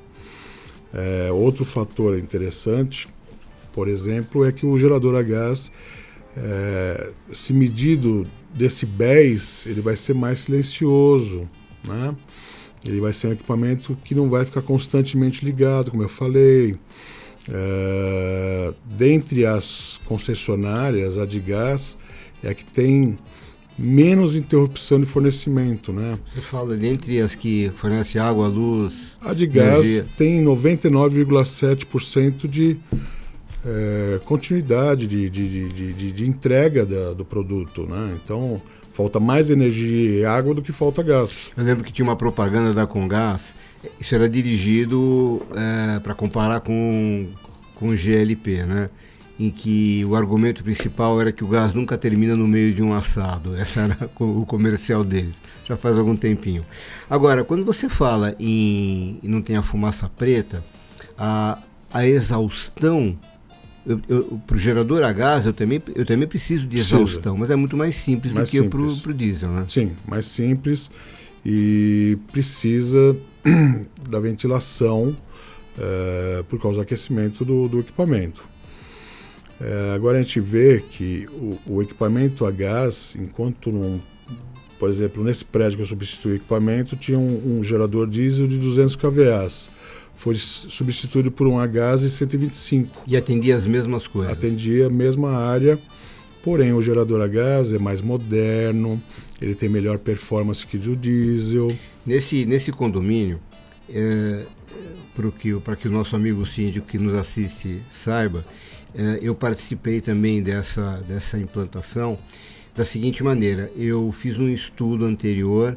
É, 0.94 1.30
outro 1.30 1.64
fator 1.64 2.18
interessante, 2.18 3.06
por 3.72 3.88
exemplo, 3.88 4.44
é 4.44 4.52
que 4.52 4.64
o 4.64 4.78
gerador 4.78 5.14
a 5.14 5.22
gás, 5.22 5.70
é, 6.36 7.10
se 7.34 7.52
medido 7.52 8.26
decibéis, 8.54 9.64
ele 9.66 9.80
vai 9.80 9.96
ser 9.96 10.14
mais 10.14 10.40
silencioso, 10.40 11.48
né? 11.86 12.14
Ele 12.84 13.00
vai 13.00 13.12
ser 13.12 13.28
um 13.28 13.32
equipamento 13.32 13.96
que 14.04 14.14
não 14.14 14.28
vai 14.28 14.44
ficar 14.44 14.62
constantemente 14.62 15.44
ligado, 15.44 15.90
como 15.90 16.02
eu 16.02 16.08
falei. 16.08 16.76
É, 17.48 18.72
dentre 18.84 19.46
as 19.46 20.00
concessionárias, 20.04 21.16
a 21.16 21.24
de 21.24 21.40
gás 21.40 21.96
é 22.42 22.50
a 22.50 22.54
que 22.54 22.64
tem 22.64 23.18
menos 23.78 24.36
interrupção 24.36 25.00
de 25.00 25.06
fornecimento, 25.06 25.92
né? 25.92 26.18
Você 26.24 26.40
fala 26.40 26.76
dentre 26.76 27.20
as 27.20 27.34
que 27.34 27.72
fornece 27.76 28.18
água, 28.18 28.46
luz, 28.46 29.18
a 29.20 29.32
de 29.32 29.46
gás 29.46 29.84
energia. 29.84 30.06
tem 30.16 30.44
99,7% 30.44 32.48
de 32.48 32.76
é, 33.64 34.20
continuidade 34.24 35.06
de, 35.06 35.30
de, 35.30 35.68
de, 35.68 35.92
de, 35.92 36.12
de 36.12 36.28
entrega 36.28 36.84
da, 36.84 37.12
do 37.12 37.24
produto, 37.24 37.86
né? 37.86 38.18
Então 38.22 38.60
falta 38.92 39.18
mais 39.18 39.50
energia 39.50 40.20
e 40.20 40.24
água 40.24 40.54
do 40.54 40.60
que 40.60 40.72
falta 40.72 41.02
gás. 41.02 41.50
Eu 41.56 41.64
lembro 41.64 41.84
que 41.84 41.92
tinha 41.92 42.04
uma 42.04 42.16
propaganda 42.16 42.74
da 42.74 42.86
Congás, 42.86 43.54
isso 43.98 44.14
era 44.14 44.28
dirigido 44.28 45.40
é, 45.56 45.98
para 46.00 46.14
comparar 46.14 46.60
com 46.60 47.26
com 47.82 47.88
o 47.88 47.96
GLP, 47.96 48.64
né? 48.64 48.88
Em 49.42 49.50
que 49.50 50.04
o 50.04 50.14
argumento 50.14 50.62
principal 50.62 51.20
era 51.20 51.32
que 51.32 51.42
o 51.42 51.48
gás 51.48 51.74
nunca 51.74 51.98
termina 51.98 52.36
no 52.36 52.46
meio 52.46 52.72
de 52.72 52.80
um 52.80 52.94
assado. 52.94 53.56
Esse 53.60 53.80
era 53.80 53.98
o 54.20 54.46
comercial 54.46 55.02
deles, 55.02 55.34
já 55.64 55.76
faz 55.76 55.98
algum 55.98 56.14
tempinho. 56.14 56.64
Agora, 57.10 57.42
quando 57.42 57.64
você 57.64 57.88
fala 57.88 58.36
em, 58.38 59.18
em 59.20 59.28
não 59.28 59.42
tem 59.42 59.56
a 59.56 59.62
fumaça 59.62 60.08
preta, 60.08 60.62
a, 61.18 61.60
a 61.92 62.06
exaustão 62.06 63.18
para 64.46 64.54
o 64.54 64.58
gerador 64.60 65.02
a 65.02 65.12
gás 65.12 65.44
eu 65.44 65.52
também, 65.52 65.82
eu 65.96 66.06
também 66.06 66.28
preciso 66.28 66.64
de 66.68 66.78
exaustão, 66.78 67.36
mas 67.36 67.50
é 67.50 67.56
muito 67.56 67.76
mais 67.76 67.96
simples 67.96 68.32
mais 68.32 68.48
do 68.48 68.62
que 68.62 68.68
para 68.68 68.80
o 68.80 69.12
diesel, 69.12 69.50
né? 69.50 69.64
Sim, 69.68 69.90
mais 70.06 70.26
simples 70.26 70.88
e 71.44 72.16
precisa 72.30 73.16
da 74.08 74.20
ventilação 74.20 75.16
é, 75.76 76.44
por 76.48 76.62
causa 76.62 76.76
do 76.76 76.82
aquecimento 76.82 77.44
do, 77.44 77.66
do 77.66 77.80
equipamento. 77.80 78.51
É, 79.62 79.94
agora 79.94 80.18
a 80.18 80.22
gente 80.22 80.40
vê 80.40 80.80
que 80.90 81.28
o, 81.30 81.74
o, 81.74 81.82
equipamento 81.82 82.44
a 82.44 82.50
gás, 82.50 83.14
enquanto 83.16 83.70
num, 83.70 84.00
por 84.76 84.90
exemplo, 84.90 85.22
nesse 85.22 85.44
prédio 85.44 85.76
que 85.76 85.82
eu 85.82 85.86
substituí 85.86 86.32
o 86.32 86.34
equipamento, 86.34 86.96
tinha 86.96 87.16
um, 87.16 87.58
um 87.58 87.62
gerador 87.62 88.08
diesel 88.08 88.48
de 88.48 88.58
200 88.58 88.96
kVA. 88.96 89.48
Foi 90.16 90.34
substituído 90.34 91.30
por 91.30 91.46
um 91.46 91.60
a 91.60 91.66
gás 91.66 92.00
de 92.00 92.10
125. 92.10 93.04
E 93.06 93.16
atendia 93.16 93.54
as 93.54 93.64
mesmas 93.64 94.04
coisas? 94.06 94.32
Atendia 94.32 94.88
a 94.88 94.90
mesma 94.90 95.30
área, 95.30 95.78
porém 96.42 96.72
o 96.72 96.82
gerador 96.82 97.20
a 97.20 97.28
gás 97.28 97.72
é 97.72 97.78
mais 97.78 98.00
moderno, 98.00 99.00
ele 99.40 99.54
tem 99.54 99.68
melhor 99.68 99.96
performance 99.98 100.66
que 100.66 100.76
o 100.76 100.96
diesel. 100.96 101.72
Nesse, 102.04 102.44
nesse 102.44 102.72
condomínio, 102.72 103.38
é, 103.88 104.44
para 105.14 105.30
que, 105.30 105.54
que 105.80 105.88
o 105.88 105.90
nosso 105.90 106.16
amigo 106.16 106.44
síndico 106.44 106.86
que 106.86 106.98
nos 106.98 107.14
assiste 107.14 107.80
saiba, 107.90 108.44
eu 109.20 109.34
participei 109.34 110.00
também 110.00 110.42
dessa, 110.42 111.02
dessa 111.08 111.38
implantação 111.38 112.18
da 112.74 112.84
seguinte 112.84 113.22
maneira: 113.22 113.70
eu 113.76 114.12
fiz 114.12 114.38
um 114.38 114.48
estudo 114.48 115.04
anterior 115.04 115.76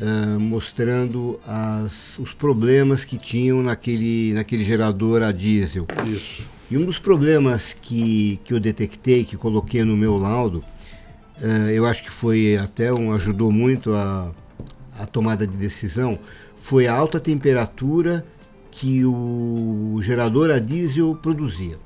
uh, 0.00 0.40
mostrando 0.40 1.38
as, 1.46 2.18
os 2.18 2.32
problemas 2.32 3.04
que 3.04 3.18
tinham 3.18 3.62
naquele, 3.62 4.32
naquele 4.32 4.64
gerador 4.64 5.22
a 5.22 5.32
diesel. 5.32 5.86
Isso. 6.06 6.44
E 6.70 6.76
um 6.76 6.84
dos 6.84 6.98
problemas 6.98 7.76
que, 7.80 8.40
que 8.44 8.52
eu 8.52 8.58
detectei, 8.60 9.24
que 9.24 9.36
coloquei 9.36 9.84
no 9.84 9.96
meu 9.96 10.16
laudo, 10.16 10.64
uh, 11.40 11.70
eu 11.70 11.86
acho 11.86 12.02
que 12.02 12.10
foi 12.10 12.56
até 12.56 12.92
um 12.92 13.12
ajudou 13.12 13.50
muito 13.50 13.94
a, 13.94 14.32
a 14.98 15.06
tomada 15.06 15.46
de 15.46 15.56
decisão, 15.56 16.18
foi 16.56 16.86
a 16.86 16.94
alta 16.94 17.20
temperatura 17.20 18.26
que 18.70 19.04
o 19.04 19.98
gerador 20.02 20.50
a 20.50 20.58
diesel 20.58 21.14
produzia. 21.14 21.78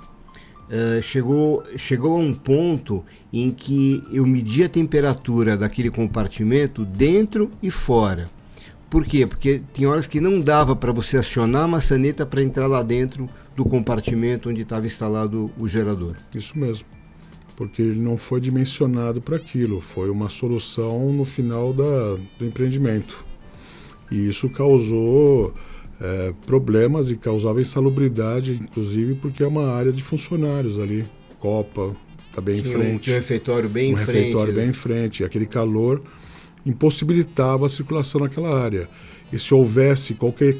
Uh, 0.70 1.02
chegou, 1.02 1.64
chegou 1.76 2.16
a 2.16 2.20
um 2.20 2.32
ponto 2.32 3.04
em 3.32 3.50
que 3.50 4.04
eu 4.12 4.24
medi 4.24 4.62
a 4.62 4.68
temperatura 4.68 5.56
daquele 5.56 5.90
compartimento 5.90 6.84
dentro 6.84 7.50
e 7.60 7.72
fora. 7.72 8.28
Por 8.88 9.04
quê? 9.04 9.26
Porque 9.26 9.62
tem 9.72 9.86
horas 9.86 10.06
que 10.06 10.20
não 10.20 10.40
dava 10.40 10.76
para 10.76 10.92
você 10.92 11.16
acionar 11.16 11.64
a 11.64 11.68
maçaneta 11.68 12.24
para 12.24 12.42
entrar 12.42 12.68
lá 12.68 12.82
dentro 12.82 13.28
do 13.56 13.64
compartimento 13.64 14.48
onde 14.48 14.62
estava 14.62 14.86
instalado 14.86 15.50
o 15.58 15.68
gerador. 15.68 16.14
Isso 16.34 16.56
mesmo. 16.56 16.86
Porque 17.56 17.82
ele 17.82 18.00
não 18.00 18.16
foi 18.16 18.40
dimensionado 18.40 19.20
para 19.20 19.36
aquilo, 19.36 19.80
foi 19.80 20.08
uma 20.08 20.28
solução 20.28 21.12
no 21.12 21.24
final 21.24 21.72
da, 21.72 22.16
do 22.38 22.46
empreendimento. 22.46 23.24
E 24.10 24.28
isso 24.28 24.48
causou 24.48 25.52
é, 26.00 26.32
problemas 26.46 27.10
e 27.10 27.16
causava 27.16 27.60
insalubridade, 27.60 28.52
inclusive 28.54 29.14
porque 29.16 29.42
é 29.42 29.46
uma 29.46 29.70
área 29.70 29.92
de 29.92 30.02
funcionários 30.02 30.78
ali. 30.78 31.04
Copa, 31.38 31.94
está 32.28 32.40
bem 32.40 32.56
tinha 32.56 32.68
em 32.68 32.72
frente. 32.72 32.94
Um, 32.94 32.98
tinha 32.98 33.16
um 33.16 33.18
refeitório 33.18 33.68
bem 33.68 33.90
um 33.90 33.92
em 33.92 33.96
frente. 33.96 34.08
Um 34.08 34.20
refeitório 34.20 34.54
bem 34.54 34.68
em 34.68 34.72
frente. 34.72 35.24
Aquele 35.24 35.46
calor 35.46 36.02
impossibilitava 36.64 37.66
a 37.66 37.68
circulação 37.68 38.22
naquela 38.22 38.58
área. 38.58 38.88
E 39.32 39.38
se 39.38 39.52
houvesse 39.52 40.14
qualquer 40.14 40.56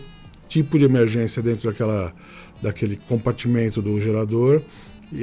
tipo 0.49 0.79
de 0.79 0.85
emergência 0.85 1.43
dentro 1.43 1.71
daquela, 1.71 2.15
daquele 2.61 2.97
compartimento 2.97 3.81
do 3.81 4.01
gerador, 4.01 4.63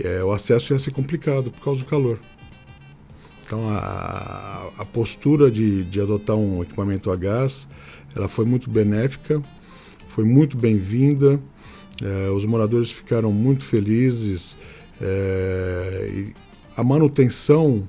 é, 0.04 0.24
o 0.24 0.32
acesso 0.32 0.74
ia 0.74 0.80
ser 0.80 0.92
complicado 0.92 1.52
por 1.52 1.64
causa 1.64 1.82
do 1.82 1.86
calor. 1.86 2.20
Então 3.46 3.70
a, 3.70 4.70
a 4.78 4.86
postura 4.86 5.50
de, 5.50 5.84
de 5.86 6.02
adotar 6.02 6.36
um 6.36 6.62
equipamento 6.62 7.12
a 7.12 7.16
gás, 7.16 7.68
ela 8.16 8.28
foi 8.28 8.46
muito 8.46 8.70
benéfica 8.70 9.42
foi 10.18 10.26
muito 10.26 10.58
bem-vinda. 10.58 11.40
É, 12.02 12.32
os 12.32 12.44
moradores 12.44 12.92
ficaram 12.92 13.32
muito 13.32 13.64
felizes. 13.64 14.58
É, 15.00 16.24
a 16.76 16.84
manutenção, 16.84 17.88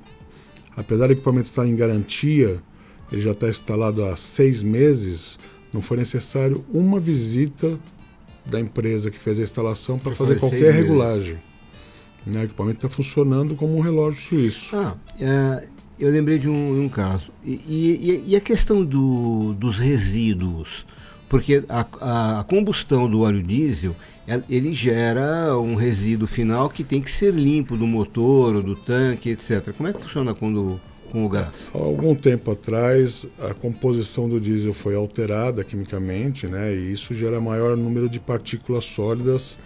apesar 0.76 1.06
do 1.06 1.14
equipamento 1.14 1.48
estar 1.48 1.66
em 1.66 1.74
garantia, 1.74 2.62
ele 3.10 3.22
já 3.22 3.30
está 3.30 3.48
instalado 3.48 4.04
há 4.04 4.14
seis 4.14 4.62
meses, 4.62 5.38
não 5.72 5.80
foi 5.80 5.96
necessário 5.96 6.62
uma 6.70 7.00
visita 7.00 7.78
da 8.44 8.60
empresa 8.60 9.10
que 9.10 9.18
fez 9.18 9.38
a 9.38 9.42
instalação 9.42 9.98
para 9.98 10.14
fazer 10.14 10.38
qualquer 10.38 10.74
regulagem. 10.74 11.38
Né? 12.26 12.42
O 12.42 12.44
equipamento 12.44 12.76
está 12.76 12.90
funcionando 12.90 13.56
como 13.56 13.74
um 13.74 13.80
relógio 13.80 14.20
suíço. 14.20 14.76
Ah, 14.76 14.98
é, 15.18 15.66
eu 15.98 16.10
lembrei 16.10 16.38
de 16.38 16.46
um, 16.46 16.82
um 16.82 16.90
caso. 16.90 17.32
E, 17.42 17.54
e, 17.54 18.24
e, 18.26 18.36
a 18.36 18.40
questão 18.42 18.84
do, 18.84 19.54
dos 19.54 19.78
resíduos? 19.78 20.84
Porque 21.28 21.62
a, 21.68 22.40
a, 22.40 22.44
combustão 22.44 23.08
do 23.08 23.20
óleo 23.20 23.42
diesel 23.42 23.94
ele 24.48 24.74
gera 24.74 25.56
um 25.58 25.74
resíduo 25.74 26.26
final 26.26 26.68
que 26.68 26.84
tem 26.84 27.00
que 27.00 27.10
ser 27.10 27.32
limpo 27.32 27.76
do 27.76 27.86
motor 27.86 28.56
ou 28.56 28.62
do 28.62 28.76
tanque, 28.76 29.30
etc. 29.30 29.72
Como 29.74 29.88
é 29.88 29.92
que 29.92 30.02
funciona 30.02 30.34
quando 30.34 30.78
com 31.10 31.24
o 31.24 31.28
gás? 31.28 31.70
Há 31.74 31.78
algum 31.78 32.14
tempo 32.14 32.50
atrás, 32.50 33.24
a 33.38 33.54
composição 33.54 34.28
do 34.28 34.38
diesel 34.38 34.74
foi 34.74 34.94
alterada 34.94 35.64
quimicamente, 35.64 36.46
né? 36.46 36.74
E 36.74 36.92
isso 36.92 37.14
gera 37.14 37.40
maior 37.40 37.76
número 37.76 38.08
de 38.08 38.20
partículas 38.20 38.84
sólidas 38.84 39.58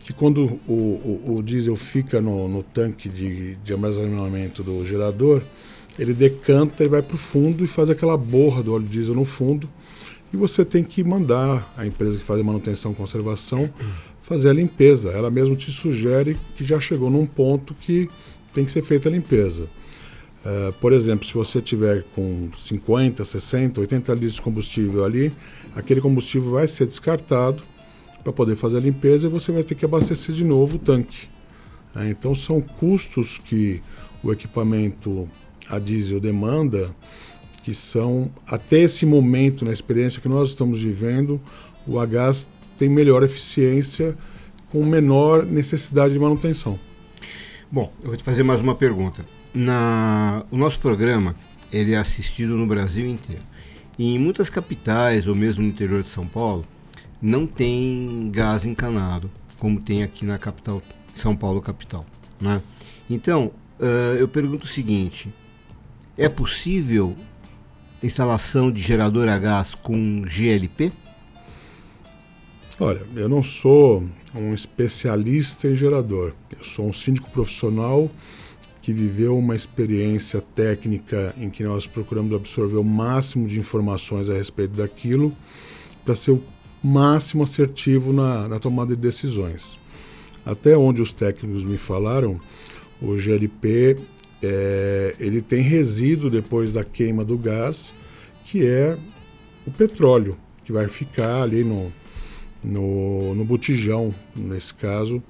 que 0.00 0.14
quando 0.14 0.58
o, 0.66 0.72
o, 0.72 1.36
o 1.36 1.42
diesel 1.42 1.76
fica 1.76 2.22
no, 2.22 2.48
no 2.48 2.62
tanque 2.62 3.08
de, 3.08 3.56
de 3.56 3.72
armazenamento 3.72 4.62
do 4.62 4.84
gerador, 4.84 5.42
ele 5.98 6.14
decanta 6.14 6.82
e 6.82 6.88
vai 6.88 7.02
para 7.02 7.14
o 7.14 7.18
fundo 7.18 7.62
e 7.62 7.66
faz 7.66 7.90
aquela 7.90 8.16
borra 8.16 8.62
do 8.62 8.72
óleo 8.72 8.86
diesel 8.86 9.14
no 9.14 9.26
fundo 9.26 9.68
e 10.32 10.36
você 10.36 10.64
tem 10.64 10.84
que 10.84 11.02
mandar 11.02 11.72
a 11.76 11.86
empresa 11.86 12.18
que 12.18 12.24
faz 12.24 12.40
a 12.40 12.44
manutenção 12.44 12.92
e 12.92 12.94
conservação 12.94 13.68
fazer 14.22 14.50
a 14.50 14.52
limpeza. 14.52 15.10
Ela 15.10 15.30
mesmo 15.30 15.56
te 15.56 15.72
sugere 15.72 16.36
que 16.54 16.64
já 16.64 16.78
chegou 16.78 17.10
num 17.10 17.26
ponto 17.26 17.74
que 17.74 18.08
tem 18.52 18.64
que 18.64 18.70
ser 18.70 18.82
feita 18.82 19.08
a 19.08 19.12
limpeza. 19.12 19.68
Uh, 20.44 20.72
por 20.74 20.92
exemplo, 20.92 21.26
se 21.26 21.34
você 21.34 21.60
tiver 21.60 22.04
com 22.14 22.48
50, 22.56 23.24
60, 23.24 23.80
80 23.80 24.14
litros 24.14 24.34
de 24.34 24.42
combustível 24.42 25.04
ali, 25.04 25.32
aquele 25.74 26.00
combustível 26.00 26.52
vai 26.52 26.66
ser 26.66 26.86
descartado 26.86 27.62
para 28.22 28.32
poder 28.32 28.56
fazer 28.56 28.78
a 28.78 28.80
limpeza 28.80 29.26
e 29.26 29.30
você 29.30 29.52
vai 29.52 29.62
ter 29.62 29.74
que 29.74 29.84
abastecer 29.84 30.34
de 30.34 30.44
novo 30.44 30.76
o 30.76 30.78
tanque. 30.78 31.26
Uh, 31.94 32.04
então 32.08 32.34
são 32.34 32.60
custos 32.60 33.36
que 33.36 33.82
o 34.22 34.32
equipamento 34.32 35.28
a 35.68 35.78
diesel 35.78 36.20
demanda 36.20 36.90
que 37.62 37.74
são, 37.74 38.30
até 38.46 38.80
esse 38.80 39.04
momento, 39.04 39.64
na 39.64 39.72
experiência 39.72 40.20
que 40.20 40.28
nós 40.28 40.48
estamos 40.48 40.82
vivendo, 40.82 41.40
o 41.86 41.98
a 41.98 42.06
gás 42.06 42.48
tem 42.78 42.88
melhor 42.88 43.22
eficiência 43.22 44.16
com 44.70 44.84
menor 44.84 45.44
necessidade 45.44 46.12
de 46.12 46.18
manutenção. 46.18 46.78
Bom, 47.70 47.92
eu 48.00 48.08
vou 48.08 48.16
te 48.16 48.24
fazer 48.24 48.42
mais 48.42 48.60
uma 48.60 48.74
pergunta. 48.74 49.24
Na, 49.52 50.44
o 50.50 50.56
nosso 50.56 50.80
programa, 50.80 51.36
ele 51.72 51.92
é 51.92 51.98
assistido 51.98 52.56
no 52.56 52.66
Brasil 52.66 53.06
inteiro. 53.06 53.42
E 53.98 54.14
em 54.14 54.18
muitas 54.18 54.48
capitais, 54.48 55.26
ou 55.26 55.34
mesmo 55.34 55.62
no 55.62 55.68
interior 55.68 56.02
de 56.02 56.08
São 56.08 56.26
Paulo, 56.26 56.64
não 57.20 57.46
tem 57.46 58.30
gás 58.32 58.64
encanado, 58.64 59.30
como 59.58 59.80
tem 59.80 60.02
aqui 60.02 60.24
na 60.24 60.38
capital, 60.38 60.82
São 61.14 61.36
Paulo 61.36 61.60
capital. 61.60 62.06
Né? 62.40 62.62
Então, 63.08 63.52
uh, 63.78 64.14
eu 64.18 64.26
pergunto 64.26 64.64
o 64.64 64.68
seguinte: 64.68 65.28
é 66.16 66.28
possível 66.28 67.16
instalação 68.02 68.70
de 68.70 68.80
gerador 68.80 69.28
a 69.28 69.38
gás 69.38 69.74
com 69.74 70.22
GLP? 70.26 70.92
Olha, 72.78 73.02
eu 73.14 73.28
não 73.28 73.42
sou 73.42 74.04
um 74.34 74.54
especialista 74.54 75.68
em 75.68 75.74
gerador. 75.74 76.32
Eu 76.56 76.64
sou 76.64 76.88
um 76.88 76.92
síndico 76.92 77.30
profissional 77.30 78.10
que 78.80 78.92
viveu 78.92 79.36
uma 79.36 79.54
experiência 79.54 80.40
técnica 80.40 81.34
em 81.36 81.50
que 81.50 81.62
nós 81.62 81.86
procuramos 81.86 82.34
absorver 82.34 82.78
o 82.78 82.84
máximo 82.84 83.46
de 83.46 83.58
informações 83.58 84.28
a 84.30 84.34
respeito 84.34 84.76
daquilo 84.76 85.36
para 86.04 86.16
ser 86.16 86.30
o 86.30 86.42
máximo 86.82 87.42
assertivo 87.42 88.12
na, 88.12 88.48
na 88.48 88.58
tomada 88.58 88.96
de 88.96 89.02
decisões. 89.02 89.78
Até 90.44 90.76
onde 90.76 91.02
os 91.02 91.12
técnicos 91.12 91.62
me 91.62 91.76
falaram, 91.76 92.40
o 93.02 93.18
GLP 93.18 93.96
é, 94.42 95.14
ele 95.18 95.42
tem 95.42 95.60
resíduo 95.60 96.30
depois 96.30 96.72
da 96.72 96.84
queima 96.84 97.24
do 97.24 97.36
gás, 97.36 97.94
que 98.44 98.66
é 98.66 98.96
o 99.66 99.70
petróleo, 99.70 100.36
que 100.64 100.72
vai 100.72 100.88
ficar 100.88 101.42
ali 101.42 101.62
no, 101.62 101.92
no, 102.62 103.34
no 103.34 103.44
botijão, 103.44 104.14
nesse 104.34 104.72
caso, 104.74 105.22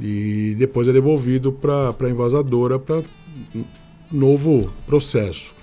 e 0.00 0.54
depois 0.58 0.88
é 0.88 0.92
devolvido 0.92 1.52
para 1.52 1.94
a 2.00 2.10
envasadora 2.10 2.78
para 2.78 3.02
novo 4.10 4.72
processo. 4.86 5.54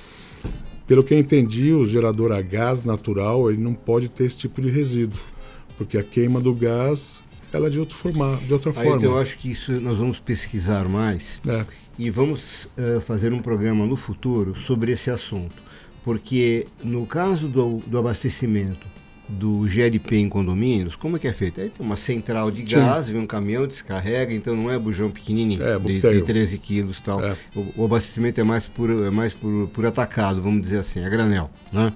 Pelo 0.86 1.04
que 1.04 1.14
eu 1.14 1.20
entendi, 1.20 1.74
o 1.74 1.86
gerador 1.86 2.32
a 2.32 2.42
gás 2.42 2.84
natural 2.84 3.50
ele 3.50 3.62
não 3.62 3.74
pode 3.74 4.08
ter 4.08 4.26
esse 4.26 4.38
tipo 4.38 4.62
de 4.62 4.70
resíduo, 4.70 5.20
porque 5.78 5.98
a 5.98 6.04
queima 6.04 6.40
do 6.40 6.54
gás 6.54 7.24
ela 7.52 7.68
é 7.68 7.70
de, 7.70 7.80
outro 7.80 7.96
forma, 7.98 8.38
de 8.46 8.54
outra 8.54 8.72
Aí, 8.72 8.76
forma. 8.76 8.98
Então, 8.98 9.12
eu 9.12 9.18
acho 9.18 9.38
que 9.38 9.52
isso 9.52 9.72
nós 9.74 9.98
vamos 9.98 10.20
pesquisar 10.20 10.88
mais 10.90 11.42
é. 11.48 11.66
E 11.98 12.10
vamos 12.10 12.66
uh, 12.78 13.00
fazer 13.02 13.34
um 13.34 13.42
programa 13.42 13.86
no 13.86 13.96
futuro 13.96 14.56
sobre 14.56 14.92
esse 14.92 15.10
assunto. 15.10 15.56
Porque 16.04 16.68
no 16.84 17.06
caso 17.06 17.48
do, 17.48 17.80
do 17.88 17.98
abastecimento 17.98 18.88
do 19.28 19.68
GLP 19.68 20.18
em 20.18 20.30
condomínios, 20.30 20.96
como 20.96 21.18
é 21.18 21.20
que 21.20 21.28
é 21.28 21.34
feito? 21.34 21.60
Aí 21.60 21.70
tem 21.70 21.84
uma 21.84 21.96
central 21.96 22.52
de 22.52 22.62
gás, 22.62 23.10
vem 23.10 23.20
um 23.20 23.26
caminhão, 23.26 23.66
descarrega, 23.66 24.34
então 24.34 24.56
não 24.56 24.70
é 24.72 24.78
bujão 24.78 25.10
pequenininho, 25.10 25.64
é, 25.64 25.80
de, 25.80 26.00
de 26.00 26.22
13 26.22 26.58
quilos 26.60 27.00
tal. 27.00 27.24
É. 27.24 27.36
O, 27.56 27.82
o, 27.82 27.86
abastecimento 27.86 28.40
é 28.40 28.44
mais, 28.44 28.68
por, 28.68 28.90
é 28.90 29.10
mais 29.10 29.34
por, 29.34 29.68
por 29.70 29.86
atacado, 29.86 30.42
vamos 30.42 30.62
dizer 30.62 30.78
assim, 30.78 31.00
é 31.00 31.10
granel. 31.10 31.50
Né? 31.74 31.92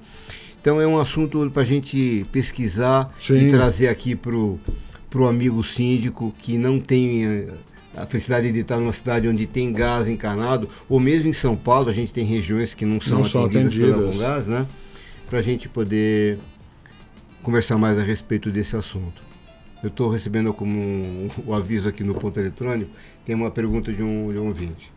Então 0.59 0.81
é 0.81 0.87
um 0.87 0.99
assunto 0.99 1.49
para 1.51 1.61
a 1.61 1.65
gente 1.65 2.25
pesquisar 2.31 3.13
Sim. 3.19 3.37
e 3.37 3.49
trazer 3.49 3.87
aqui 3.87 4.15
para 4.15 4.35
o 4.35 5.27
amigo 5.27 5.63
síndico 5.63 6.33
que 6.37 6.57
não 6.57 6.79
tem 6.79 7.25
eh, 7.25 7.47
a 7.95 8.05
felicidade 8.05 8.51
de 8.51 8.59
estar 8.59 8.77
numa 8.77 8.93
cidade 8.93 9.27
onde 9.27 9.45
tem 9.47 9.73
gás 9.73 10.07
encanado, 10.07 10.69
ou 10.87 10.99
mesmo 10.99 11.27
em 11.27 11.33
São 11.33 11.55
Paulo, 11.55 11.89
a 11.89 11.93
gente 11.93 12.13
tem 12.13 12.23
regiões 12.23 12.73
que 12.73 12.85
não 12.85 13.01
são, 13.01 13.19
não 13.19 13.45
atendidas, 13.45 13.73
atendidas. 13.73 14.17
pela 14.17 14.29
gás, 14.29 14.47
né? 14.47 14.67
Para 15.29 15.39
a 15.39 15.41
gente 15.41 15.67
poder 15.67 16.39
conversar 17.41 17.77
mais 17.77 17.97
a 17.97 18.03
respeito 18.03 18.51
desse 18.51 18.75
assunto. 18.75 19.21
Eu 19.81 19.89
estou 19.89 20.09
recebendo 20.09 20.53
como 20.53 20.77
um, 20.77 21.29
o 21.45 21.53
aviso 21.53 21.87
aqui 21.87 22.03
no 22.03 22.13
ponto 22.13 22.39
eletrônico, 22.39 22.91
tem 23.25 23.33
uma 23.33 23.49
pergunta 23.49 23.93
de 23.93 24.03
um, 24.03 24.31
de 24.31 24.37
um 24.37 24.47
ouvinte. 24.47 24.91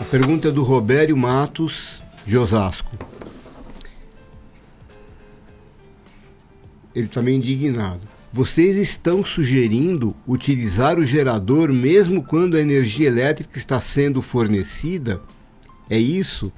A 0.00 0.04
pergunta 0.10 0.48
é 0.48 0.50
do 0.50 0.62
Robério 0.62 1.16
Matos, 1.16 2.02
de 2.24 2.36
Osasco. 2.38 3.09
Ele 6.94 7.06
está 7.06 7.22
meio 7.22 7.36
indignado. 7.36 8.00
Vocês 8.32 8.76
estão 8.76 9.24
sugerindo 9.24 10.14
utilizar 10.26 10.98
o 10.98 11.04
gerador 11.04 11.72
mesmo 11.72 12.22
quando 12.22 12.56
a 12.56 12.60
energia 12.60 13.08
elétrica 13.08 13.58
está 13.58 13.80
sendo 13.80 14.22
fornecida? 14.22 15.20
É 15.88 15.98
isso? 15.98 16.52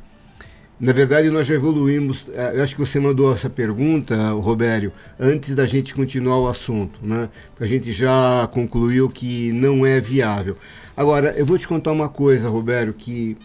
Na 0.82 0.92
verdade, 0.92 1.30
nós 1.30 1.46
já 1.46 1.54
evoluímos. 1.54 2.28
Eh, 2.34 2.54
eu 2.56 2.62
acho 2.64 2.74
que 2.74 2.80
você 2.80 2.98
mandou 2.98 3.32
essa 3.32 3.48
pergunta, 3.48 4.32
Robério, 4.32 4.92
antes 5.18 5.54
da 5.54 5.64
gente 5.64 5.94
continuar 5.94 6.40
o 6.40 6.48
assunto, 6.48 6.98
né? 7.00 7.28
A 7.60 7.64
gente 7.66 7.92
já 7.92 8.48
concluiu 8.52 9.08
que 9.08 9.52
não 9.52 9.86
é 9.86 10.00
viável. 10.00 10.56
Agora, 10.96 11.34
eu 11.38 11.46
vou 11.46 11.56
te 11.56 11.68
contar 11.68 11.92
uma 11.92 12.08
coisa, 12.08 12.48
Robério, 12.48 12.92
que, 12.92 13.36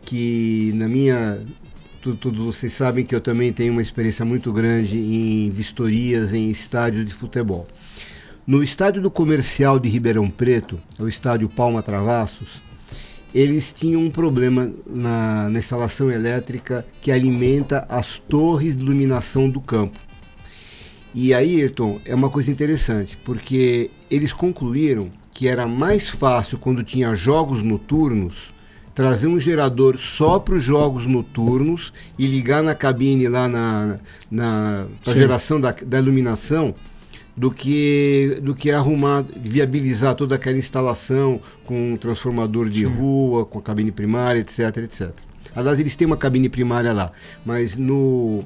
que 0.00 0.72
na 0.74 0.88
minha. 0.88 1.40
Todos 2.14 2.44
vocês 2.44 2.72
sabem 2.72 3.04
que 3.04 3.14
eu 3.14 3.20
também 3.20 3.52
tenho 3.52 3.72
uma 3.72 3.82
experiência 3.82 4.24
muito 4.24 4.52
grande 4.52 4.96
em 4.98 5.50
vistorias 5.50 6.32
em 6.32 6.50
estádios 6.50 7.04
de 7.04 7.12
futebol. 7.12 7.66
No 8.46 8.62
estádio 8.62 9.02
do 9.02 9.10
Comercial 9.10 9.78
de 9.78 9.88
Ribeirão 9.88 10.30
Preto, 10.30 10.80
é 10.98 11.02
o 11.02 11.08
estádio 11.08 11.48
Palma 11.48 11.82
Travassos, 11.82 12.62
eles 13.34 13.72
tinham 13.72 14.00
um 14.00 14.10
problema 14.10 14.72
na, 14.86 15.48
na 15.48 15.58
instalação 15.58 16.10
elétrica 16.10 16.86
que 17.00 17.10
alimenta 17.10 17.84
as 17.88 18.18
torres 18.18 18.76
de 18.76 18.82
iluminação 18.82 19.50
do 19.50 19.60
campo. 19.60 19.98
E 21.12 21.34
aí, 21.34 21.60
Ayrton, 21.60 22.00
é 22.04 22.14
uma 22.14 22.30
coisa 22.30 22.50
interessante, 22.50 23.16
porque 23.24 23.90
eles 24.10 24.32
concluíram 24.32 25.10
que 25.32 25.48
era 25.48 25.66
mais 25.66 26.08
fácil 26.08 26.56
quando 26.56 26.84
tinha 26.84 27.14
jogos 27.14 27.62
noturnos 27.62 28.54
trazer 28.96 29.26
um 29.26 29.38
gerador 29.38 29.98
só 29.98 30.38
para 30.38 30.54
os 30.54 30.64
jogos 30.64 31.06
noturnos 31.06 31.92
e 32.18 32.26
ligar 32.26 32.62
na 32.62 32.74
cabine 32.74 33.28
lá 33.28 33.46
na, 33.46 33.98
na, 34.30 34.86
na 35.06 35.14
geração 35.14 35.60
da, 35.60 35.70
da 35.70 35.98
iluminação 35.98 36.74
do 37.36 37.50
que, 37.50 38.40
do 38.42 38.54
que 38.54 38.70
arrumar, 38.70 39.22
viabilizar 39.36 40.14
toda 40.14 40.36
aquela 40.36 40.56
instalação 40.56 41.38
com 41.66 41.92
um 41.92 41.96
transformador 41.98 42.70
de 42.70 42.86
Sim. 42.86 42.86
rua, 42.86 43.44
com 43.44 43.58
a 43.58 43.62
cabine 43.62 43.92
primária, 43.92 44.40
etc, 44.40 44.78
etc. 44.78 45.10
Aliás, 45.54 45.78
eles 45.78 45.94
têm 45.94 46.06
uma 46.06 46.16
cabine 46.16 46.48
primária 46.48 46.94
lá, 46.94 47.12
mas 47.44 47.76
no 47.76 48.42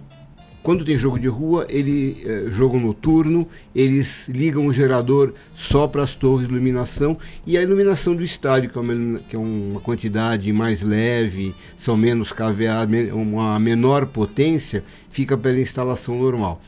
quando 0.62 0.84
tem 0.84 0.98
jogo 0.98 1.18
de 1.18 1.26
rua, 1.26 1.66
ele 1.70 2.22
é, 2.24 2.50
jogo 2.50 2.78
noturno, 2.78 3.48
eles 3.74 4.28
ligam 4.28 4.66
o 4.66 4.72
gerador 4.72 5.32
só 5.54 5.86
para 5.88 6.02
as 6.02 6.14
torres 6.14 6.46
de 6.46 6.52
iluminação 6.52 7.16
e 7.46 7.56
a 7.56 7.62
iluminação 7.62 8.14
do 8.14 8.22
estádio, 8.22 8.68
que 8.68 8.76
é 8.76 8.80
uma, 8.80 9.18
que 9.20 9.36
é 9.36 9.38
uma 9.38 9.80
quantidade 9.80 10.52
mais 10.52 10.82
leve, 10.82 11.54
são 11.78 11.96
menos 11.96 12.30
KVA, 12.30 12.86
uma 13.14 13.58
menor 13.58 14.06
potência, 14.06 14.84
fica 15.10 15.36
pela 15.36 15.58
instalação 15.58 16.18
normal. 16.18 16.60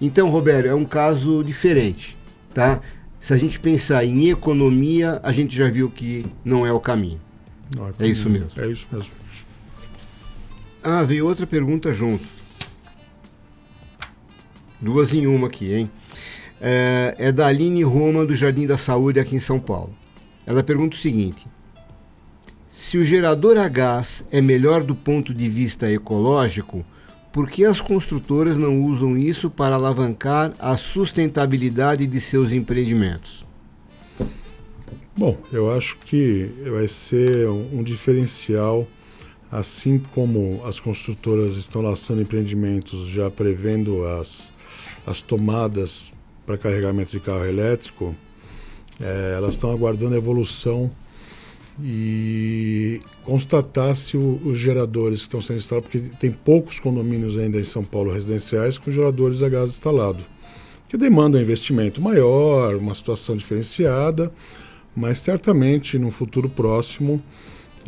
Então, 0.00 0.28
Roberto, 0.28 0.66
é 0.66 0.74
um 0.74 0.84
caso 0.84 1.42
diferente, 1.42 2.16
tá? 2.52 2.80
Se 3.18 3.32
a 3.32 3.38
gente 3.38 3.58
pensar 3.58 4.04
em 4.04 4.28
economia, 4.30 5.20
a 5.22 5.32
gente 5.32 5.56
já 5.56 5.70
viu 5.70 5.88
que 5.88 6.26
não 6.44 6.66
é 6.66 6.72
o 6.72 6.80
caminho. 6.80 7.20
é, 7.98 8.04
é 8.04 8.08
isso 8.08 8.28
mesmo. 8.28 8.50
É 8.56 8.66
isso 8.66 8.86
mesmo. 8.92 9.12
Ah, 10.82 11.04
veio 11.04 11.26
outra 11.26 11.46
pergunta 11.46 11.92
junto. 11.92 12.41
Duas 14.82 15.14
em 15.14 15.28
uma 15.28 15.46
aqui, 15.46 15.72
hein? 15.72 15.90
É, 16.60 17.14
é 17.16 17.32
da 17.32 17.46
Aline 17.46 17.84
Roma, 17.84 18.26
do 18.26 18.34
Jardim 18.34 18.66
da 18.66 18.76
Saúde, 18.76 19.20
aqui 19.20 19.36
em 19.36 19.40
São 19.40 19.60
Paulo. 19.60 19.94
Ela 20.44 20.62
pergunta 20.64 20.96
o 20.96 20.98
seguinte: 20.98 21.46
se 22.70 22.98
o 22.98 23.04
gerador 23.04 23.56
a 23.58 23.68
gás 23.68 24.24
é 24.32 24.40
melhor 24.40 24.82
do 24.82 24.94
ponto 24.94 25.32
de 25.32 25.48
vista 25.48 25.90
ecológico, 25.90 26.84
por 27.32 27.48
que 27.48 27.64
as 27.64 27.80
construtoras 27.80 28.56
não 28.58 28.84
usam 28.84 29.16
isso 29.16 29.48
para 29.48 29.76
alavancar 29.76 30.52
a 30.58 30.76
sustentabilidade 30.76 32.06
de 32.06 32.20
seus 32.20 32.52
empreendimentos? 32.52 33.46
Bom, 35.16 35.38
eu 35.52 35.70
acho 35.70 35.98
que 35.98 36.50
vai 36.70 36.88
ser 36.88 37.48
um 37.48 37.82
diferencial, 37.82 38.86
assim 39.50 39.98
como 40.14 40.60
as 40.64 40.80
construtoras 40.80 41.56
estão 41.56 41.82
lançando 41.82 42.20
empreendimentos 42.20 43.06
já 43.06 43.30
prevendo 43.30 44.04
as, 44.04 44.51
as 45.06 45.20
tomadas 45.20 46.12
para 46.46 46.58
carregamento 46.58 47.10
de 47.10 47.20
carro 47.20 47.44
elétrico, 47.44 48.14
é, 49.00 49.34
elas 49.36 49.52
estão 49.52 49.70
aguardando 49.70 50.14
a 50.14 50.18
evolução 50.18 50.90
e 51.82 53.00
constatar 53.24 53.96
se 53.96 54.16
o, 54.16 54.40
os 54.44 54.58
geradores 54.58 55.20
que 55.20 55.26
estão 55.26 55.40
sendo 55.40 55.56
instalados, 55.56 55.90
porque 55.90 56.10
tem 56.16 56.30
poucos 56.30 56.78
condomínios 56.78 57.38
ainda 57.38 57.58
em 57.58 57.64
São 57.64 57.82
Paulo 57.82 58.12
residenciais 58.12 58.78
com 58.78 58.90
geradores 58.90 59.42
a 59.42 59.48
gás 59.48 59.70
instalado, 59.70 60.24
que 60.88 60.96
demandam 60.96 61.40
um 61.40 61.42
investimento 61.42 62.00
maior, 62.00 62.76
uma 62.76 62.94
situação 62.94 63.36
diferenciada, 63.36 64.30
mas 64.94 65.18
certamente 65.20 65.98
no 65.98 66.10
futuro 66.10 66.48
próximo 66.48 67.22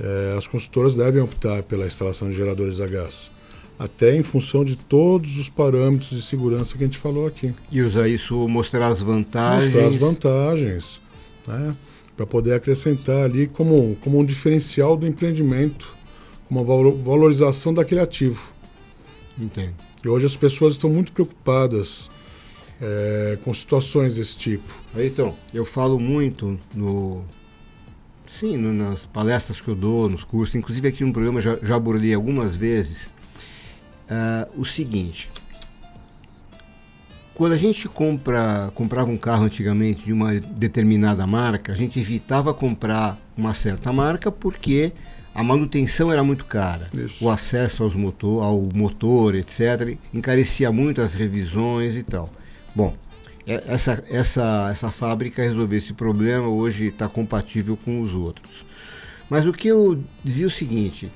eh, 0.01 0.35
as 0.39 0.47
consultoras 0.47 0.95
devem 0.95 1.23
optar 1.23 1.63
pela 1.63 1.87
instalação 1.87 2.31
de 2.31 2.37
geradores 2.37 2.81
a 2.81 2.87
gás, 2.87 3.31
até 3.79 4.17
em 4.17 4.23
função 4.23 4.65
de 4.65 4.77
todos 4.77 5.39
os 5.39 5.49
parâmetros 5.49 6.11
de 6.11 6.23
segurança 6.23 6.77
que 6.77 6.85
a 6.85 6.87
gente 6.87 6.99
falou 6.99 7.27
aqui. 7.27 7.53
E 7.71 7.81
usar 7.83 8.09
isso, 8.09 8.49
mostrar 8.49 8.89
as 8.89 9.03
vantagens. 9.03 9.73
Mostrar 9.73 9.87
as 9.87 9.97
vantagens. 9.97 11.01
Né? 11.47 11.75
para 12.17 12.27
poder 12.27 12.55
acrescentar 12.55 13.25
ali 13.25 13.47
como, 13.47 13.97
como 14.01 14.19
um 14.19 14.25
diferencial 14.25 14.97
do 14.97 15.07
empreendimento, 15.07 15.95
uma 16.49 16.63
valorização 16.63 17.75
daquele 17.75 18.01
ativo. 18.01 18.53
Entendo. 19.39 19.75
E 20.05 20.09
hoje 20.09 20.27
as 20.27 20.37
pessoas 20.37 20.75
estão 20.75 20.89
muito 20.89 21.13
preocupadas 21.13 22.09
é, 22.81 23.39
com 23.43 23.53
situações 23.53 24.17
desse 24.17 24.37
tipo. 24.37 24.73
Então, 24.97 25.35
eu 25.53 25.65
falo 25.65 25.99
muito 25.99 26.59
no, 26.73 27.25
sim, 28.29 28.57
nas 28.57 29.01
palestras 29.07 29.61
que 29.61 29.69
eu 29.69 29.75
dou, 29.75 30.09
nos 30.09 30.23
cursos, 30.23 30.55
inclusive 30.55 30.87
aqui 30.87 31.05
no 31.05 31.13
programa 31.13 31.41
já, 31.41 31.59
já 31.63 31.75
abordei 31.75 32.15
algumas 32.15 32.55
vezes 32.55 33.09
uh, 34.11 34.61
o 34.61 34.65
seguinte: 34.65 35.31
quando 37.35 37.53
a 37.53 37.59
gente 37.59 37.89
compra, 37.89 38.71
comprava 38.75 39.11
um 39.11 39.17
carro 39.17 39.45
antigamente 39.45 40.05
de 40.05 40.13
uma 40.13 40.35
determinada 40.35 41.27
marca, 41.27 41.73
a 41.73 41.75
gente 41.75 41.99
evitava 41.99 42.55
comprar 42.55 43.19
uma 43.37 43.53
certa 43.53 43.93
marca 43.93 44.31
porque 44.31 44.93
a 45.35 45.43
manutenção 45.43 46.13
era 46.13 46.23
muito 46.23 46.45
cara. 46.45 46.89
Isso. 46.95 47.25
O 47.25 47.29
acesso 47.29 47.83
aos 47.83 47.95
motor, 47.95 48.45
ao 48.45 48.69
motor, 48.73 49.35
etc., 49.35 49.99
encarecia 50.13 50.71
muito 50.71 51.03
as 51.03 51.15
revisões 51.15 51.97
e 51.97 52.05
tal. 52.05 52.31
Bom, 52.73 52.95
é, 53.47 53.65
essa, 53.67 54.05
essa, 54.09 54.69
essa 54.71 54.91
fábrica 54.91 55.43
resolveu 55.43 55.79
esse 55.79 55.93
problema, 55.93 56.47
hoje 56.47 56.87
está 56.87 57.09
compatível 57.09 57.77
com 57.77 58.01
os 58.01 58.15
outros. 58.15 58.65
Mas 59.29 59.45
o 59.45 59.53
que 59.53 59.67
eu 59.67 60.01
dizia 60.23 60.45
é 60.45 60.47
o 60.47 60.51
seguinte: 60.51 61.11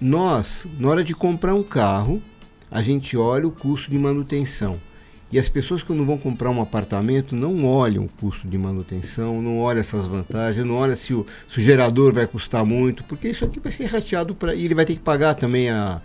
nós, 0.00 0.66
na 0.78 0.88
hora 0.88 1.04
de 1.04 1.14
comprar 1.14 1.54
um 1.54 1.62
carro, 1.62 2.22
a 2.70 2.82
gente 2.82 3.16
olha 3.16 3.46
o 3.46 3.50
custo 3.50 3.90
de 3.90 3.98
manutenção. 3.98 4.80
E 5.34 5.38
as 5.38 5.48
pessoas 5.48 5.82
quando 5.82 6.04
vão 6.04 6.16
comprar 6.16 6.50
um 6.50 6.62
apartamento 6.62 7.34
não 7.34 7.64
olham 7.64 8.04
o 8.04 8.08
custo 8.08 8.46
de 8.46 8.56
manutenção, 8.56 9.42
não 9.42 9.58
olham 9.58 9.80
essas 9.80 10.06
vantagens, 10.06 10.64
não 10.64 10.76
olham 10.76 10.94
se 10.94 11.12
o, 11.12 11.26
se 11.48 11.58
o 11.58 11.62
gerador 11.62 12.12
vai 12.12 12.26
custar 12.26 12.64
muito, 12.64 13.02
porque 13.04 13.28
isso 13.28 13.44
aqui 13.44 13.58
vai 13.58 13.72
ser 13.72 13.86
rateado 13.86 14.34
para 14.34 14.54
e 14.54 14.64
ele 14.64 14.76
vai 14.76 14.84
ter 14.84 14.94
que 14.94 15.00
pagar 15.00 15.34
também 15.34 15.70
a, 15.70 16.00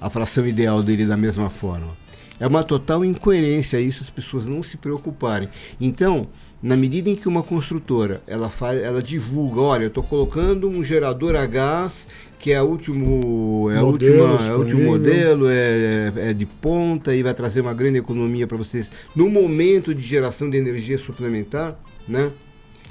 a 0.00 0.10
fração 0.10 0.46
ideal 0.46 0.82
dele 0.82 1.06
da 1.06 1.16
mesma 1.16 1.48
forma. 1.48 1.96
É 2.38 2.46
uma 2.46 2.62
total 2.62 3.04
incoerência 3.04 3.80
isso, 3.80 4.02
as 4.02 4.10
pessoas 4.10 4.46
não 4.46 4.62
se 4.62 4.76
preocuparem. 4.76 5.48
Então, 5.80 6.28
na 6.64 6.78
medida 6.78 7.10
em 7.10 7.14
que 7.14 7.28
uma 7.28 7.42
construtora 7.42 8.22
ela 8.26 8.48
faz, 8.48 8.82
ela 8.82 9.02
divulga, 9.02 9.60
olha, 9.60 9.82
eu 9.82 9.88
estou 9.88 10.02
colocando 10.02 10.66
um 10.66 10.82
gerador 10.82 11.36
a 11.36 11.44
gás 11.44 12.08
que 12.38 12.52
é, 12.52 12.62
último, 12.62 13.70
é, 13.70 13.82
última, 13.82 14.42
é 14.42 14.54
o 14.54 14.60
último 14.60 14.82
modelo, 14.82 15.46
é, 15.46 16.12
é, 16.16 16.30
é, 16.30 16.32
de 16.32 16.46
ponta 16.46 17.14
e 17.14 17.22
vai 17.22 17.34
trazer 17.34 17.60
uma 17.60 17.74
grande 17.74 17.98
economia 17.98 18.46
para 18.46 18.56
vocês 18.56 18.90
no 19.14 19.28
momento 19.28 19.94
de 19.94 20.00
geração 20.00 20.48
de 20.48 20.56
energia 20.56 20.96
suplementar, 20.96 21.78
né? 22.08 22.32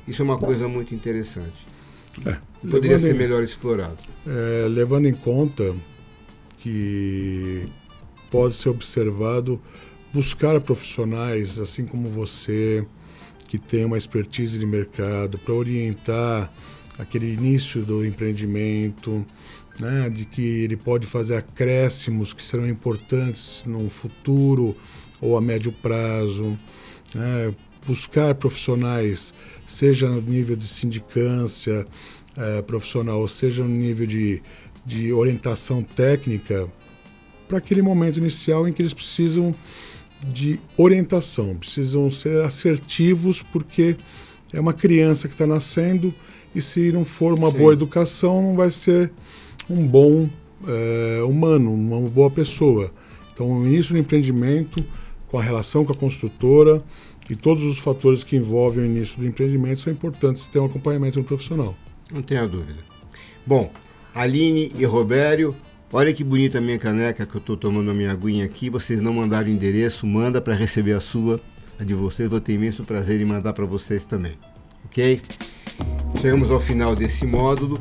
Isso 0.08 0.22
é 0.22 0.26
uma 0.26 0.38
coisa 0.38 0.68
muito 0.68 0.94
interessante. 0.94 1.66
É, 2.28 2.38
Poderia 2.70 3.00
ser 3.00 3.16
em, 3.16 3.18
melhor 3.18 3.42
explorado. 3.42 3.98
É, 4.28 4.68
levando 4.68 5.08
em 5.08 5.16
conta 5.16 5.74
que 6.60 7.68
pode 8.30 8.54
ser 8.54 8.70
observado 8.70 9.60
buscar 10.14 10.62
profissionais 10.62 11.58
assim 11.58 11.88
como 11.88 12.08
você 12.08 12.86
que 13.54 13.60
tem 13.60 13.86
uma 13.86 14.00
expertise 14.00 14.58
de 14.58 14.66
mercado 14.66 15.38
para 15.38 15.54
orientar 15.54 16.52
aquele 16.98 17.32
início 17.32 17.84
do 17.84 18.04
empreendimento, 18.04 19.24
né, 19.80 20.10
de 20.10 20.26
que 20.26 20.42
ele 20.42 20.76
pode 20.76 21.06
fazer 21.06 21.36
acréscimos 21.36 22.34
que 22.34 22.42
serão 22.42 22.68
importantes 22.68 23.64
no 23.68 23.92
futuro 23.92 24.76
ou 25.22 25.38
a 25.38 25.42
médio 25.42 25.72
prazo, 25.72 26.58
né, 27.14 27.54
buscar 27.86 28.34
profissionais, 28.34 29.36
seja 29.68 30.10
no 30.10 30.20
nível 30.20 30.56
de 30.56 30.68
sindicância 30.68 31.86
é, 32.36 32.60
profissional, 32.64 33.28
seja 33.28 33.62
no 33.62 33.70
nível 33.70 34.08
de, 34.08 34.42
de 34.84 35.14
orientação 35.14 35.84
técnica, 35.84 36.68
para 37.48 37.60
aquele 37.60 37.84
momento 37.84 38.18
inicial 38.18 38.68
em 38.68 38.74
que 38.74 38.82
eles 38.82 38.96
precisam 38.96 39.54
de 40.32 40.60
orientação, 40.78 41.56
precisam 41.56 42.10
ser 42.10 42.44
assertivos, 42.44 43.42
porque 43.42 43.96
é 44.52 44.60
uma 44.60 44.74
criança 44.74 45.28
que 45.28 45.34
está 45.34 45.48
nascendo 45.48 46.14
e 46.56 46.62
se 46.62 46.92
não 46.92 47.04
for 47.04 47.34
uma 47.34 47.52
Sim. 47.52 47.58
boa 47.58 47.74
educação, 47.74 48.42
não 48.42 48.56
vai 48.56 48.70
ser 48.70 49.12
um 49.70 49.86
bom 49.86 50.30
é, 50.68 51.24
humano, 51.24 51.74
uma 51.74 52.00
boa 52.10 52.30
pessoa. 52.30 52.92
Então, 53.34 53.52
o 53.52 53.66
início 53.66 53.94
do 53.94 54.00
empreendimento, 54.00 54.84
com 55.28 55.40
a 55.40 55.42
relação 55.42 55.84
com 55.84 55.92
a 55.92 55.96
construtora 55.96 56.78
e 57.30 57.36
todos 57.36 57.64
os 57.64 57.80
fatores 57.80 58.24
que 58.24 58.36
envolvem 58.36 58.84
o 58.84 58.86
início 58.86 59.18
do 59.18 59.26
empreendimento 59.26 59.82
são 59.82 59.92
importantes 59.92 60.46
ter 60.46 60.60
um 60.60 60.66
acompanhamento 60.66 61.18
no 61.18 61.26
profissional. 61.26 61.76
Não 62.12 62.22
tenha 62.22 62.48
dúvida. 62.48 62.80
Bom, 63.46 63.72
Aline 64.14 64.72
e 64.78 64.86
Robério, 64.86 65.56
olha 65.94 66.14
que 66.14 66.24
bonita 66.24 66.58
a 66.58 66.62
minha 66.62 66.80
caneca 66.80 67.26
que 67.26 67.36
eu 67.36 67.40
estou 67.40 67.56
tomando 67.56 67.90
a 67.92 67.94
minha 67.94 68.12
aguinha 68.12 68.44
aqui. 68.44 68.70
Vocês 68.70 69.00
não 69.00 69.14
mandaram 69.14 69.48
o 69.48 69.52
endereço, 69.52 70.06
manda 70.08 70.42
para 70.42 70.56
receber 70.56 70.94
a 70.94 71.00
sua, 71.00 71.40
a 71.80 71.84
de 71.84 71.94
vocês. 71.94 72.28
Vou 72.28 72.42
ter 72.42 72.54
imenso 72.54 72.84
prazer 72.84 73.22
em 73.22 73.26
mandar 73.26 73.54
para 73.54 73.66
vocês 73.66 74.04
também. 74.04 74.34
Ok? 74.86 75.22
Chegamos 76.20 76.50
ao 76.50 76.60
final 76.60 76.96
desse 76.96 77.26
módulo. 77.26 77.80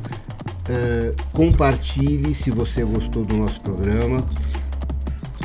Uh, 0.69 1.13
compartilhe 1.33 2.33
se 2.33 2.51
você 2.51 2.83
gostou 2.85 3.25
do 3.25 3.35
nosso 3.35 3.59
programa. 3.59 4.21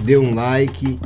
Dê 0.03 0.17
um 0.17 0.35
like, 0.35 0.99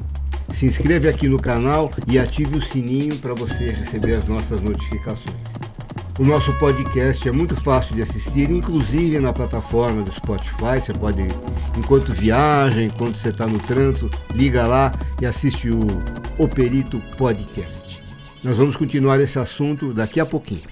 se 0.53 0.67
inscreve 0.67 1.09
aqui 1.09 1.29
no 1.29 1.39
canal 1.39 1.91
e 2.07 2.19
ative 2.19 2.59
o 2.59 2.63
sininho 2.63 3.17
para 3.19 3.33
você 3.33 3.71
receber 3.71 4.15
as 4.15 4.29
nossas 4.29 4.61
notificações. 4.61 5.62
O 6.19 6.25
nosso 6.25 6.53
podcast 6.59 7.27
é 7.27 7.33
muito 7.33 7.57
fácil 7.57 7.95
de 7.95 8.03
assistir, 8.03 8.51
inclusive 8.51 9.19
na 9.19 9.33
plataforma 9.33 10.03
do 10.03 10.13
Spotify. 10.13 10.79
Você 10.79 10.93
pode, 10.93 11.23
enquanto 11.77 12.13
viaja, 12.13 12.83
enquanto 12.83 13.17
você 13.17 13.31
está 13.31 13.47
no 13.47 13.59
trânsito, 13.59 14.11
liga 14.35 14.67
lá 14.67 14.93
e 15.23 15.27
assiste 15.27 15.71
o 15.71 15.81
O 16.37 16.47
Perito 16.47 17.01
Podcast. 17.17 18.03
Nós 18.45 18.59
vamos 18.59 18.77
continuar 18.77 19.21
esse 19.21 19.39
assunto 19.39 19.95
daqui 19.95 20.21
a 20.21 20.27
pouquinho. 20.27 20.63